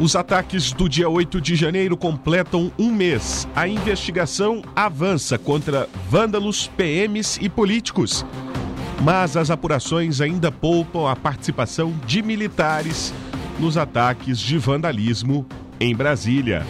Os 0.00 0.16
ataques 0.16 0.72
do 0.72 0.88
dia 0.88 1.10
8 1.10 1.42
de 1.42 1.54
janeiro 1.54 1.94
completam 1.94 2.72
um 2.78 2.90
mês. 2.90 3.46
A 3.54 3.68
investigação 3.68 4.62
avança 4.74 5.36
contra 5.36 5.86
vândalos, 6.08 6.68
PMs 6.68 7.38
e 7.38 7.50
políticos. 7.50 8.24
Mas 9.02 9.36
as 9.36 9.50
apurações 9.50 10.22
ainda 10.22 10.50
poupam 10.50 11.06
a 11.06 11.14
participação 11.14 11.92
de 12.06 12.22
militares 12.22 13.12
nos 13.58 13.76
ataques 13.76 14.38
de 14.38 14.56
vandalismo 14.56 15.44
em 15.78 15.94
Brasília. 15.94 16.64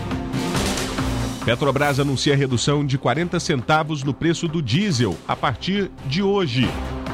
Petrobras 1.44 2.00
anuncia 2.00 2.36
redução 2.36 2.84
de 2.84 2.98
40 2.98 3.38
centavos 3.38 4.02
no 4.02 4.12
preço 4.12 4.48
do 4.48 4.60
diesel 4.60 5.16
a 5.28 5.36
partir 5.36 5.88
de 6.04 6.20
hoje. 6.20 6.68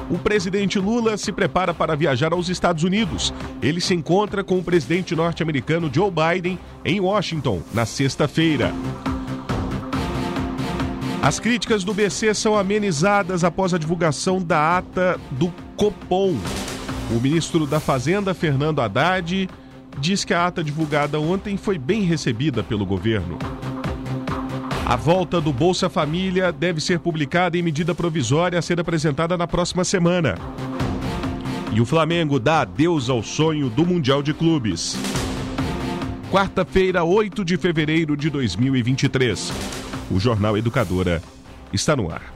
O 0.08 0.18
presidente 0.18 0.78
Lula 0.78 1.16
se 1.16 1.32
prepara 1.32 1.74
para 1.74 1.96
viajar 1.96 2.32
aos 2.32 2.48
Estados 2.48 2.84
Unidos. 2.84 3.34
Ele 3.60 3.80
se 3.80 3.94
encontra 3.94 4.44
com 4.44 4.58
o 4.58 4.62
presidente 4.62 5.16
norte-americano 5.16 5.90
Joe 5.92 6.10
Biden 6.10 6.58
em 6.84 7.00
Washington 7.00 7.60
na 7.74 7.84
sexta-feira. 7.84 8.72
As 11.20 11.40
críticas 11.40 11.82
do 11.82 11.92
BC 11.92 12.34
são 12.34 12.56
amenizadas 12.56 13.42
após 13.42 13.74
a 13.74 13.78
divulgação 13.78 14.40
da 14.40 14.78
ata 14.78 15.18
do 15.32 15.52
Copom. 15.76 16.36
O 17.10 17.20
ministro 17.20 17.66
da 17.66 17.80
Fazenda, 17.80 18.32
Fernando 18.32 18.80
Haddad, 18.80 19.48
diz 19.98 20.24
que 20.24 20.32
a 20.32 20.46
ata 20.46 20.62
divulgada 20.62 21.18
ontem 21.18 21.56
foi 21.56 21.78
bem 21.78 22.02
recebida 22.02 22.62
pelo 22.62 22.86
governo. 22.86 23.38
A 24.88 24.94
volta 24.94 25.40
do 25.40 25.52
Bolsa 25.52 25.90
Família 25.90 26.52
deve 26.52 26.80
ser 26.80 27.00
publicada 27.00 27.58
em 27.58 27.62
medida 27.62 27.92
provisória 27.92 28.56
a 28.56 28.62
ser 28.62 28.78
apresentada 28.78 29.36
na 29.36 29.44
próxima 29.44 29.82
semana. 29.82 30.36
E 31.72 31.80
o 31.80 31.84
Flamengo 31.84 32.38
dá 32.38 32.60
adeus 32.60 33.10
ao 33.10 33.20
sonho 33.20 33.68
do 33.68 33.84
Mundial 33.84 34.22
de 34.22 34.32
Clubes. 34.32 34.96
Quarta-feira, 36.30 37.02
8 37.02 37.44
de 37.44 37.56
fevereiro 37.56 38.16
de 38.16 38.30
2023. 38.30 39.52
O 40.08 40.20
Jornal 40.20 40.56
Educadora 40.56 41.20
está 41.72 41.96
no 41.96 42.08
ar. 42.08 42.35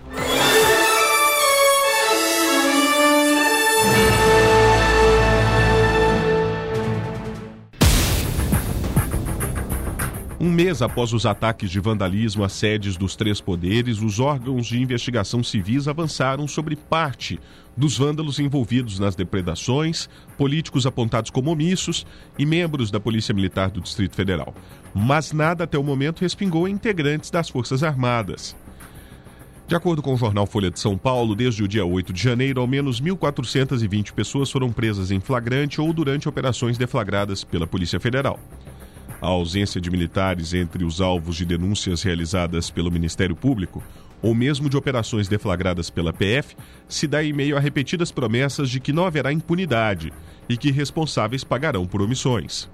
Um 10.42 10.50
mês 10.50 10.80
após 10.80 11.12
os 11.12 11.26
ataques 11.26 11.70
de 11.70 11.78
vandalismo 11.80 12.42
às 12.42 12.54
sedes 12.54 12.96
dos 12.96 13.14
três 13.14 13.42
poderes, 13.42 14.00
os 14.00 14.18
órgãos 14.18 14.68
de 14.68 14.80
investigação 14.80 15.44
civis 15.44 15.86
avançaram 15.86 16.48
sobre 16.48 16.76
parte 16.76 17.38
dos 17.76 17.98
vândalos 17.98 18.38
envolvidos 18.38 18.98
nas 18.98 19.14
depredações, 19.14 20.08
políticos 20.38 20.86
apontados 20.86 21.30
como 21.30 21.50
omissos 21.50 22.06
e 22.38 22.46
membros 22.46 22.90
da 22.90 22.98
Polícia 22.98 23.34
Militar 23.34 23.70
do 23.70 23.82
Distrito 23.82 24.16
Federal. 24.16 24.54
Mas 24.94 25.30
nada 25.30 25.64
até 25.64 25.76
o 25.76 25.84
momento 25.84 26.22
respingou 26.22 26.66
em 26.66 26.72
integrantes 26.72 27.30
das 27.30 27.50
Forças 27.50 27.82
Armadas. 27.82 28.56
De 29.68 29.76
acordo 29.76 30.00
com 30.00 30.14
o 30.14 30.16
jornal 30.16 30.46
Folha 30.46 30.70
de 30.70 30.80
São 30.80 30.96
Paulo, 30.96 31.34
desde 31.34 31.62
o 31.62 31.68
dia 31.68 31.84
8 31.84 32.14
de 32.14 32.22
janeiro, 32.22 32.62
ao 32.62 32.66
menos 32.66 32.98
1.420 32.98 34.12
pessoas 34.12 34.50
foram 34.50 34.72
presas 34.72 35.10
em 35.10 35.20
flagrante 35.20 35.82
ou 35.82 35.92
durante 35.92 36.30
operações 36.30 36.78
deflagradas 36.78 37.44
pela 37.44 37.66
Polícia 37.66 38.00
Federal. 38.00 38.40
A 39.20 39.26
ausência 39.26 39.80
de 39.80 39.90
militares 39.90 40.54
entre 40.54 40.82
os 40.82 41.00
alvos 41.00 41.36
de 41.36 41.44
denúncias 41.44 42.02
realizadas 42.02 42.70
pelo 42.70 42.90
Ministério 42.90 43.36
Público, 43.36 43.82
ou 44.22 44.34
mesmo 44.34 44.68
de 44.68 44.76
operações 44.76 45.28
deflagradas 45.28 45.90
pela 45.90 46.12
PF, 46.12 46.56
se 46.88 47.06
dá 47.06 47.22
em 47.22 47.32
meio 47.32 47.56
a 47.56 47.60
repetidas 47.60 48.10
promessas 48.10 48.70
de 48.70 48.80
que 48.80 48.92
não 48.92 49.04
haverá 49.04 49.32
impunidade 49.32 50.12
e 50.48 50.56
que 50.56 50.70
responsáveis 50.70 51.44
pagarão 51.44 51.86
por 51.86 52.00
omissões. 52.00 52.68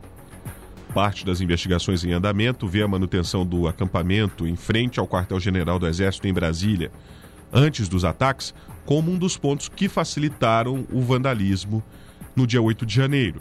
Parte 0.94 1.26
das 1.26 1.40
investigações 1.40 2.04
em 2.04 2.12
andamento 2.12 2.66
vê 2.66 2.82
a 2.82 2.88
manutenção 2.88 3.44
do 3.44 3.66
acampamento 3.66 4.46
em 4.46 4.56
frente 4.56 4.98
ao 4.98 5.06
quartel-general 5.06 5.78
do 5.78 5.86
Exército 5.86 6.28
em 6.28 6.32
Brasília, 6.32 6.90
antes 7.52 7.88
dos 7.88 8.04
ataques, 8.04 8.54
como 8.84 9.10
um 9.10 9.18
dos 9.18 9.36
pontos 9.36 9.68
que 9.68 9.88
facilitaram 9.88 10.86
o 10.92 11.02
vandalismo 11.02 11.82
no 12.34 12.46
dia 12.46 12.62
8 12.62 12.86
de 12.86 12.94
janeiro. 12.94 13.40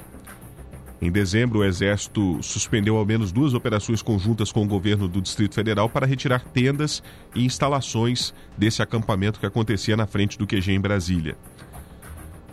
Em 1.05 1.11
dezembro, 1.11 1.59
o 1.59 1.63
Exército 1.63 2.41
suspendeu 2.41 2.97
ao 2.97 3.05
menos 3.05 3.31
duas 3.31 3.53
operações 3.53 4.01
conjuntas 4.01 4.51
com 4.51 4.63
o 4.63 4.67
governo 4.67 5.07
do 5.07 5.21
Distrito 5.21 5.53
Federal 5.53 5.87
para 5.87 6.07
retirar 6.07 6.43
tendas 6.43 7.03
e 7.35 7.45
instalações 7.45 8.33
desse 8.57 8.81
acampamento 8.81 9.39
que 9.39 9.45
acontecia 9.45 9.95
na 9.95 10.07
frente 10.07 10.35
do 10.35 10.47
QG 10.47 10.71
em 10.71 10.79
Brasília. 10.79 11.37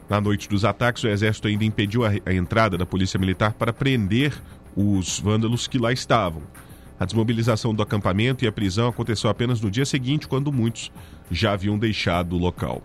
Na 0.07 0.21
noite 0.21 0.51
dos 0.51 0.67
ataques, 0.67 1.03
o 1.03 1.09
Exército 1.09 1.49
ainda 1.49 1.65
impediu 1.65 2.03
a, 2.05 2.35
entrada 2.35 2.77
da 2.77 2.85
Polícia 2.85 3.19
Militar 3.19 3.55
para 3.55 3.73
prender 3.73 4.39
os 4.77 5.19
vândalos 5.19 5.67
que 5.67 5.79
lá 5.79 5.91
estavam. 5.91 6.43
A 7.01 7.07
desmobilização 7.07 7.75
do 7.75 7.83
acampamento 7.83 8.45
e 8.45 8.49
a 8.49 8.53
prisão 8.53 8.87
aconteceu 8.87 9.31
apenas 9.31 9.63
no 9.63 9.71
dia 9.71 9.87
seguinte, 9.87 10.29
quando 10.29 10.53
muitos 10.53 10.93
já 11.31 11.55
haviam 11.55 11.79
deixado 11.79 12.37
o 12.37 12.39
local. 12.39 12.83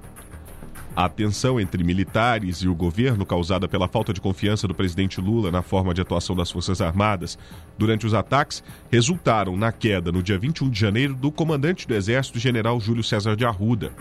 A 0.97 1.07
tensão 1.07 1.59
entre 1.59 1.83
militares 1.83 2.63
e 2.63 2.67
o 2.67 2.73
governo, 2.73 3.23
causada 3.23 3.67
pela 3.67 3.87
falta 3.87 4.11
de 4.11 4.19
confiança 4.19 4.67
do 4.67 4.73
presidente 4.73 5.21
Lula 5.21 5.51
na 5.51 5.61
forma 5.61 5.93
de 5.93 6.01
atuação 6.01 6.35
das 6.35 6.49
Forças 6.49 6.81
Armadas 6.81 7.37
durante 7.77 8.07
os 8.07 8.15
ataques, 8.15 8.63
resultaram 8.89 9.55
na 9.55 9.71
queda, 9.71 10.11
no 10.11 10.23
dia 10.23 10.39
21 10.39 10.71
de 10.71 10.79
janeiro, 10.79 11.13
do 11.13 11.31
comandante 11.31 11.87
do 11.87 11.93
Exército, 11.93 12.39
general 12.39 12.79
Júlio 12.79 13.03
César 13.03 13.35
de 13.35 13.45
Arruda. 13.45 13.91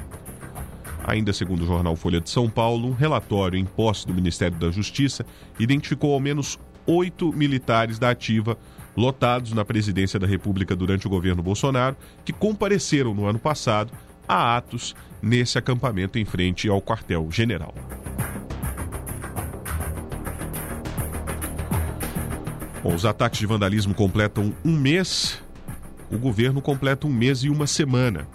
Ainda 1.04 1.34
segundo 1.34 1.64
o 1.64 1.66
jornal 1.66 1.96
Folha 1.96 2.18
de 2.18 2.30
São 2.30 2.48
Paulo, 2.48 2.88
um 2.88 2.94
relatório 2.94 3.58
em 3.58 3.66
posse 3.66 4.06
do 4.06 4.14
Ministério 4.14 4.56
da 4.56 4.70
Justiça 4.70 5.26
identificou 5.58 6.14
ao 6.14 6.20
menos 6.20 6.58
oito 6.86 7.30
militares 7.30 7.98
da 7.98 8.08
ativa 8.08 8.56
lotados 8.96 9.52
na 9.52 9.66
presidência 9.66 10.18
da 10.18 10.26
República 10.26 10.74
durante 10.74 11.06
o 11.06 11.10
governo 11.10 11.42
Bolsonaro, 11.42 11.94
que 12.24 12.32
compareceram 12.32 13.12
no 13.12 13.26
ano 13.26 13.38
passado 13.38 13.92
a 14.26 14.56
atos 14.56 14.94
nesse 15.26 15.58
acampamento 15.58 16.18
em 16.18 16.24
frente 16.24 16.68
ao 16.68 16.80
quartel-general. 16.80 17.74
Os 22.84 23.04
ataques 23.04 23.40
de 23.40 23.46
vandalismo 23.46 23.92
completam 23.92 24.54
um 24.64 24.78
mês, 24.78 25.42
o 26.08 26.16
governo 26.16 26.62
completa 26.62 27.08
um 27.08 27.12
mês 27.12 27.40
e 27.42 27.50
uma 27.50 27.66
semana. 27.66 28.28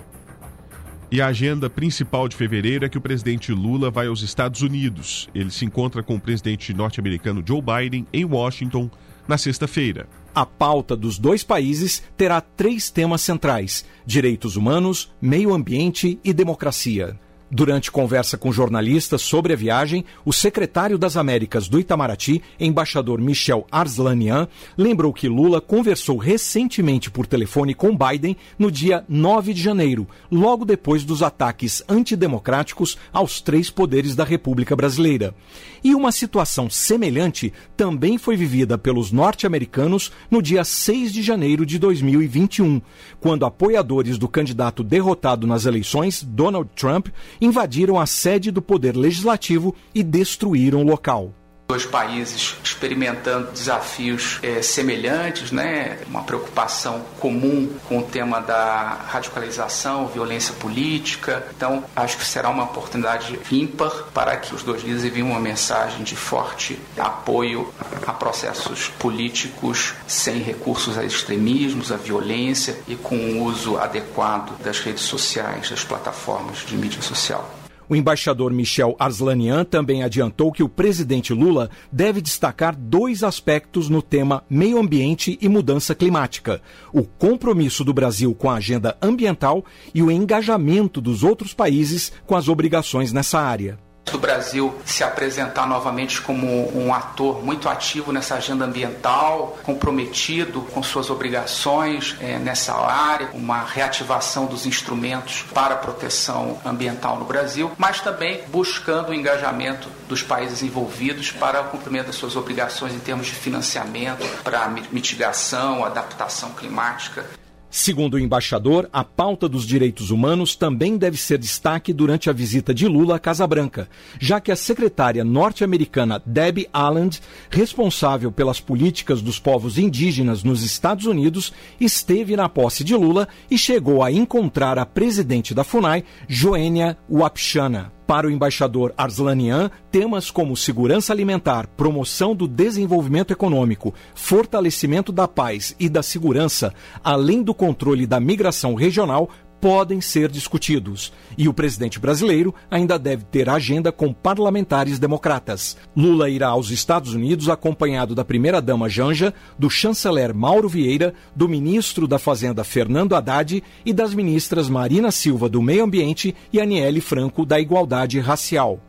E 1.09 1.21
a 1.21 1.27
agenda 1.27 1.69
principal 1.69 2.27
de 2.27 2.35
fevereiro 2.35 2.85
é 2.85 2.89
que 2.89 2.97
o 2.97 3.01
presidente 3.01 3.53
Lula 3.53 3.89
vai 3.89 4.07
aos 4.07 4.21
Estados 4.21 4.61
Unidos. 4.61 5.29
Ele 5.33 5.49
se 5.49 5.63
encontra 5.63 6.03
com 6.03 6.15
o 6.15 6.19
presidente 6.19 6.73
norte-americano 6.73 7.43
Joe 7.45 7.61
Biden 7.61 8.05
em 8.11 8.25
Washington 8.25 8.89
na 9.31 9.37
sexta-feira. 9.37 10.07
A 10.35 10.45
pauta 10.45 10.95
dos 10.95 11.17
dois 11.17 11.41
países 11.41 12.03
terá 12.17 12.41
três 12.41 12.91
temas 12.91 13.21
centrais: 13.21 13.85
direitos 14.05 14.57
humanos, 14.57 15.09
meio 15.21 15.53
ambiente 15.53 16.19
e 16.23 16.33
democracia. 16.33 17.17
Durante 17.53 17.91
conversa 17.91 18.37
com 18.37 18.49
jornalistas 18.49 19.21
sobre 19.21 19.51
a 19.51 19.57
viagem, 19.57 20.05
o 20.23 20.31
secretário 20.31 20.97
das 20.97 21.17
Américas 21.17 21.67
do 21.67 21.77
Itamaraty, 21.77 22.41
embaixador 22.57 23.19
Michel 23.19 23.67
Arslanian, 23.69 24.47
lembrou 24.77 25.11
que 25.11 25.27
Lula 25.27 25.59
conversou 25.59 26.15
recentemente 26.15 27.11
por 27.11 27.27
telefone 27.27 27.73
com 27.73 27.97
Biden 27.97 28.37
no 28.57 28.71
dia 28.71 29.03
9 29.07 29.53
de 29.53 29.61
janeiro, 29.61 30.07
logo 30.31 30.63
depois 30.63 31.03
dos 31.03 31.21
ataques 31.21 31.83
antidemocráticos 31.89 32.97
aos 33.11 33.41
três 33.41 33.69
poderes 33.69 34.15
da 34.15 34.23
República 34.23 34.73
Brasileira. 34.73 35.35
E 35.83 35.95
uma 35.95 36.11
situação 36.11 36.69
semelhante 36.69 37.51
também 37.75 38.17
foi 38.17 38.37
vivida 38.37 38.77
pelos 38.77 39.11
norte-americanos 39.11 40.11
no 40.29 40.41
dia 40.41 40.63
6 40.63 41.11
de 41.11 41.23
janeiro 41.23 41.65
de 41.65 41.79
2021, 41.79 42.81
quando 43.19 43.45
apoiadores 43.45 44.17
do 44.17 44.27
candidato 44.27 44.83
derrotado 44.83 45.47
nas 45.47 45.65
eleições, 45.65 46.23
Donald 46.23 46.69
Trump, 46.75 47.07
invadiram 47.39 47.99
a 47.99 48.05
sede 48.05 48.51
do 48.51 48.61
Poder 48.61 48.95
Legislativo 48.95 49.75
e 49.93 50.03
destruíram 50.03 50.81
o 50.81 50.85
local. 50.85 51.33
Dois 51.71 51.85
países 51.85 52.57
experimentando 52.61 53.49
desafios 53.51 54.39
é, 54.43 54.61
semelhantes, 54.61 55.53
né? 55.53 55.99
uma 56.05 56.21
preocupação 56.21 57.05
comum 57.17 57.73
com 57.87 57.99
o 57.99 58.03
tema 58.03 58.41
da 58.41 58.97
radicalização, 59.07 60.07
violência 60.07 60.53
política. 60.55 61.47
Então, 61.55 61.81
acho 61.95 62.17
que 62.17 62.25
será 62.25 62.49
uma 62.49 62.65
oportunidade 62.65 63.39
ímpar 63.49 63.89
para 64.13 64.35
que 64.35 64.53
os 64.53 64.63
dois 64.63 64.81
líderes 64.81 65.05
enviem 65.05 65.23
uma 65.23 65.39
mensagem 65.39 66.03
de 66.03 66.13
forte 66.17 66.77
apoio 66.97 67.73
a 68.05 68.11
processos 68.11 68.89
políticos 68.99 69.93
sem 70.05 70.39
recursos 70.39 70.97
a 70.97 71.05
extremismos, 71.05 71.89
à 71.89 71.95
violência 71.95 72.77
e 72.85 72.97
com 72.97 73.15
o 73.15 73.43
uso 73.45 73.77
adequado 73.77 74.59
das 74.61 74.81
redes 74.81 75.03
sociais, 75.03 75.69
das 75.69 75.85
plataformas 75.85 76.65
de 76.65 76.75
mídia 76.75 77.01
social. 77.01 77.60
O 77.91 77.95
embaixador 77.97 78.53
Michel 78.53 78.95
Arslanian 78.97 79.65
também 79.65 80.01
adiantou 80.01 80.49
que 80.49 80.63
o 80.63 80.69
presidente 80.69 81.33
Lula 81.33 81.69
deve 81.91 82.21
destacar 82.21 82.73
dois 82.73 83.21
aspectos 83.21 83.89
no 83.89 84.01
tema 84.01 84.45
meio 84.49 84.79
ambiente 84.79 85.37
e 85.41 85.49
mudança 85.49 85.93
climática: 85.93 86.61
o 86.93 87.03
compromisso 87.03 87.83
do 87.83 87.93
Brasil 87.93 88.33
com 88.33 88.49
a 88.49 88.55
agenda 88.55 88.97
ambiental 89.01 89.65
e 89.93 90.01
o 90.01 90.09
engajamento 90.09 91.01
dos 91.01 91.21
outros 91.21 91.53
países 91.53 92.13
com 92.25 92.33
as 92.33 92.47
obrigações 92.47 93.11
nessa 93.11 93.41
área 93.41 93.77
do 94.11 94.19
Brasil 94.19 94.79
se 94.85 95.03
apresentar 95.03 95.67
novamente 95.67 96.21
como 96.21 96.47
um 96.77 96.93
ator 96.93 97.43
muito 97.43 97.69
ativo 97.69 98.11
nessa 98.11 98.35
agenda 98.35 98.65
ambiental, 98.65 99.57
comprometido 99.63 100.61
com 100.61 100.83
suas 100.83 101.09
obrigações 101.09 102.15
é, 102.19 102.37
nessa 102.37 102.75
área, 102.75 103.29
uma 103.33 103.63
reativação 103.63 104.45
dos 104.45 104.65
instrumentos 104.65 105.43
para 105.53 105.75
a 105.75 105.77
proteção 105.77 106.59
ambiental 106.65 107.17
no 107.17 107.25
Brasil, 107.25 107.71
mas 107.77 108.01
também 108.01 108.43
buscando 108.47 109.09
o 109.09 109.13
engajamento 109.13 109.89
dos 110.07 110.21
países 110.21 110.61
envolvidos 110.61 111.31
para 111.31 111.61
o 111.61 111.65
cumprimento 111.65 112.07
das 112.07 112.15
suas 112.15 112.35
obrigações 112.35 112.93
em 112.93 112.99
termos 112.99 113.27
de 113.27 113.33
financiamento 113.33 114.25
para 114.43 114.67
mitigação, 114.91 115.85
adaptação 115.85 116.51
climática. 116.51 117.40
Segundo 117.73 118.15
o 118.15 118.19
embaixador, 118.19 118.89
a 118.91 119.01
pauta 119.01 119.47
dos 119.47 119.65
direitos 119.65 120.11
humanos 120.11 120.57
também 120.57 120.97
deve 120.97 121.15
ser 121.15 121.37
destaque 121.37 121.93
durante 121.93 122.29
a 122.29 122.33
visita 122.33 122.73
de 122.73 122.85
Lula 122.85 123.15
à 123.15 123.19
Casa 123.19 123.47
Branca, 123.47 123.87
já 124.19 124.41
que 124.41 124.51
a 124.51 124.57
secretária 124.57 125.23
norte-americana 125.23 126.21
Debbie 126.25 126.67
Alland, 126.73 127.21
responsável 127.49 128.29
pelas 128.29 128.59
políticas 128.59 129.21
dos 129.21 129.39
povos 129.39 129.77
indígenas 129.77 130.43
nos 130.43 130.63
Estados 130.63 131.05
Unidos, 131.05 131.53
esteve 131.79 132.35
na 132.35 132.49
posse 132.49 132.83
de 132.83 132.93
Lula 132.93 133.25
e 133.49 133.57
chegou 133.57 134.03
a 134.03 134.11
encontrar 134.11 134.77
a 134.77 134.85
presidente 134.85 135.53
da 135.53 135.63
FUNAI, 135.63 136.03
Joênia 136.27 136.97
Wapchana. 137.09 138.00
Para 138.11 138.27
o 138.27 138.29
embaixador 138.29 138.93
Arslanian, 138.97 139.71
temas 139.89 140.29
como 140.29 140.57
segurança 140.57 141.13
alimentar, 141.13 141.65
promoção 141.77 142.35
do 142.35 142.45
desenvolvimento 142.45 143.31
econômico, 143.31 143.93
fortalecimento 144.13 145.13
da 145.13 145.29
paz 145.29 145.73
e 145.79 145.87
da 145.87 146.03
segurança, 146.03 146.73
além 147.01 147.41
do 147.41 147.53
controle 147.53 148.05
da 148.05 148.19
migração 148.19 148.75
regional, 148.75 149.29
podem 149.61 150.01
ser 150.01 150.29
discutidos. 150.29 151.13
E 151.37 151.47
o 151.47 151.53
presidente 151.53 151.99
brasileiro 151.99 152.53
ainda 152.69 152.97
deve 152.97 153.23
ter 153.25 153.47
agenda 153.47 153.91
com 153.91 154.11
parlamentares 154.11 154.97
democratas. 154.97 155.77
Lula 155.95 156.29
irá 156.29 156.47
aos 156.47 156.71
Estados 156.71 157.13
Unidos 157.13 157.47
acompanhado 157.47 158.15
da 158.15 158.25
primeira-dama 158.25 158.89
Janja, 158.89 159.33
do 159.57 159.69
chanceler 159.69 160.33
Mauro 160.33 160.67
Vieira, 160.67 161.13
do 161.35 161.47
ministro 161.47 162.07
da 162.07 162.17
Fazenda 162.17 162.63
Fernando 162.63 163.15
Haddad 163.15 163.63
e 163.85 163.93
das 163.93 164.13
ministras 164.13 164.67
Marina 164.67 165.11
Silva 165.11 165.47
do 165.47 165.61
Meio 165.61 165.83
Ambiente 165.83 166.35
e 166.51 166.59
Aniele 166.59 166.99
Franco 166.99 167.45
da 167.45 167.59
Igualdade 167.59 168.19
Racial. 168.19 168.81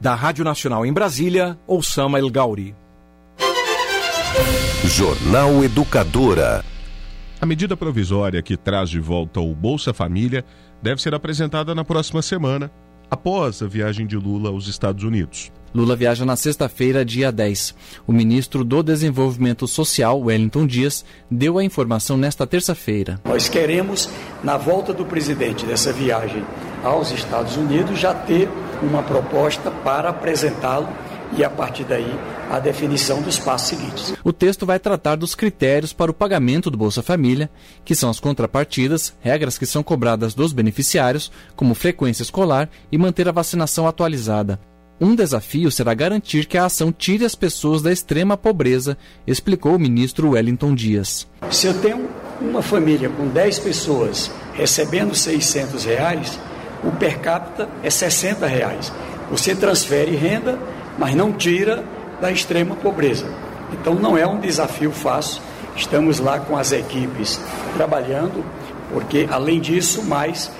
Da 0.00 0.14
Rádio 0.14 0.44
Nacional 0.44 0.86
em 0.86 0.92
Brasília, 0.92 1.58
Oussama 1.66 2.18
El 2.18 2.30
Gauri. 2.30 2.74
Jornal 4.84 5.62
Educadora. 5.62 6.73
A 7.44 7.46
medida 7.46 7.76
provisória 7.76 8.40
que 8.40 8.56
traz 8.56 8.88
de 8.88 8.98
volta 8.98 9.38
o 9.38 9.54
Bolsa 9.54 9.92
Família 9.92 10.42
deve 10.80 11.02
ser 11.02 11.14
apresentada 11.14 11.74
na 11.74 11.84
próxima 11.84 12.22
semana, 12.22 12.72
após 13.10 13.60
a 13.60 13.66
viagem 13.66 14.06
de 14.06 14.16
Lula 14.16 14.48
aos 14.48 14.66
Estados 14.66 15.04
Unidos. 15.04 15.52
Lula 15.74 15.94
viaja 15.94 16.24
na 16.24 16.36
sexta-feira, 16.36 17.04
dia 17.04 17.30
10. 17.30 17.74
O 18.06 18.12
ministro 18.12 18.64
do 18.64 18.82
Desenvolvimento 18.82 19.68
Social, 19.68 20.18
Wellington 20.22 20.66
Dias, 20.66 21.04
deu 21.30 21.58
a 21.58 21.64
informação 21.64 22.16
nesta 22.16 22.46
terça-feira. 22.46 23.20
Nós 23.26 23.46
queremos, 23.46 24.08
na 24.42 24.56
volta 24.56 24.94
do 24.94 25.04
presidente 25.04 25.66
dessa 25.66 25.92
viagem 25.92 26.42
aos 26.82 27.10
Estados 27.10 27.58
Unidos, 27.58 27.98
já 27.98 28.14
ter 28.14 28.48
uma 28.82 29.02
proposta 29.02 29.70
para 29.70 30.08
apresentá-lo 30.08 30.88
e, 31.36 31.44
a 31.44 31.50
partir 31.50 31.84
daí, 31.84 32.18
a 32.50 32.58
definição 32.58 33.22
dos 33.22 33.38
passos 33.38 33.68
seguintes. 33.68 34.14
O 34.22 34.32
texto 34.32 34.64
vai 34.66 34.78
tratar 34.78 35.16
dos 35.16 35.34
critérios 35.34 35.92
para 35.92 36.10
o 36.10 36.14
pagamento 36.14 36.70
do 36.70 36.78
Bolsa 36.78 37.02
Família, 37.02 37.50
que 37.84 37.94
são 37.94 38.10
as 38.10 38.20
contrapartidas, 38.20 39.14
regras 39.20 39.58
que 39.58 39.66
são 39.66 39.82
cobradas 39.82 40.34
dos 40.34 40.52
beneficiários, 40.52 41.30
como 41.56 41.74
frequência 41.74 42.22
escolar 42.22 42.68
e 42.90 42.98
manter 42.98 43.28
a 43.28 43.32
vacinação 43.32 43.86
atualizada. 43.86 44.60
Um 45.00 45.14
desafio 45.14 45.70
será 45.72 45.92
garantir 45.92 46.46
que 46.46 46.56
a 46.56 46.66
ação 46.66 46.92
tire 46.92 47.24
as 47.24 47.34
pessoas 47.34 47.82
da 47.82 47.92
extrema 47.92 48.36
pobreza, 48.36 48.96
explicou 49.26 49.74
o 49.74 49.78
ministro 49.78 50.30
Wellington 50.30 50.72
Dias. 50.72 51.26
Se 51.50 51.66
eu 51.66 51.74
tenho 51.74 52.08
uma 52.40 52.62
família 52.62 53.08
com 53.08 53.26
10 53.26 53.58
pessoas 53.58 54.30
recebendo 54.52 55.14
600 55.14 55.84
reais, 55.84 56.38
o 56.84 56.92
per 56.92 57.18
capita 57.18 57.68
é 57.82 57.90
60 57.90 58.46
reais. 58.46 58.92
Você 59.30 59.54
transfere 59.54 60.14
renda, 60.14 60.58
mas 60.98 61.14
não 61.14 61.32
tira 61.32 61.84
da 62.20 62.30
extrema 62.30 62.74
pobreza. 62.76 63.26
Então 63.72 63.94
não 63.94 64.16
é 64.16 64.26
um 64.26 64.38
desafio 64.38 64.90
fácil. 64.90 65.42
Estamos 65.76 66.20
lá 66.20 66.38
com 66.38 66.56
as 66.56 66.72
equipes 66.72 67.40
trabalhando, 67.74 68.44
porque 68.92 69.26
além 69.30 69.60
disso, 69.60 70.02
mais 70.04 70.50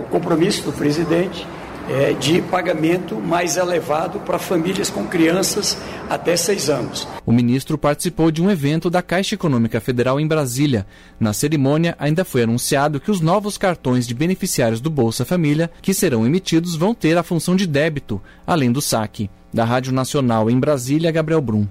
o 0.00 0.04
compromisso 0.04 0.62
do 0.64 0.72
presidente 0.72 1.46
é 1.90 2.12
de 2.12 2.40
pagamento 2.40 3.16
mais 3.16 3.56
elevado 3.56 4.20
para 4.20 4.38
famílias 4.38 4.88
com 4.88 5.04
crianças 5.06 5.76
até 6.08 6.36
seis 6.36 6.70
anos. 6.70 7.06
O 7.26 7.32
ministro 7.32 7.76
participou 7.76 8.30
de 8.30 8.40
um 8.40 8.50
evento 8.50 8.88
da 8.88 9.02
Caixa 9.02 9.34
Econômica 9.34 9.80
Federal 9.80 10.20
em 10.20 10.26
Brasília. 10.26 10.86
Na 11.18 11.32
cerimônia, 11.32 11.96
ainda 11.98 12.24
foi 12.24 12.44
anunciado 12.44 13.00
que 13.00 13.10
os 13.10 13.20
novos 13.20 13.58
cartões 13.58 14.06
de 14.06 14.14
beneficiários 14.14 14.80
do 14.80 14.88
Bolsa 14.88 15.24
Família 15.24 15.70
que 15.82 15.92
serão 15.92 16.24
emitidos 16.24 16.76
vão 16.76 16.94
ter 16.94 17.18
a 17.18 17.24
função 17.24 17.56
de 17.56 17.66
débito, 17.66 18.20
além 18.46 18.70
do 18.70 18.80
saque. 18.80 19.28
Da 19.52 19.64
Rádio 19.64 19.92
Nacional 19.92 20.48
em 20.48 20.60
Brasília, 20.60 21.10
Gabriel 21.10 21.40
Brum. 21.40 21.66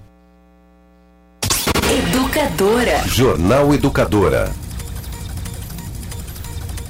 Educadora. 1.90 3.02
Jornal 3.08 3.74
Educadora. 3.74 4.52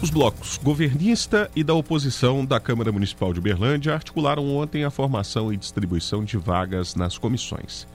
Os 0.03 0.09
blocos 0.09 0.59
governista 0.59 1.51
e 1.55 1.63
da 1.63 1.75
oposição 1.75 2.45
da 2.45 2.59
Câmara 2.59 2.91
Municipal 2.91 3.33
de 3.33 3.39
Uberlândia 3.39 3.95
articularam 3.95 4.57
ontem 4.57 4.85
a 4.85 4.91
formação 4.91 5.53
e 5.53 5.57
distribuição 5.57 6.25
de 6.25 6.37
vagas 6.37 6.95
nas 6.95 7.19
comissões. 7.19 7.87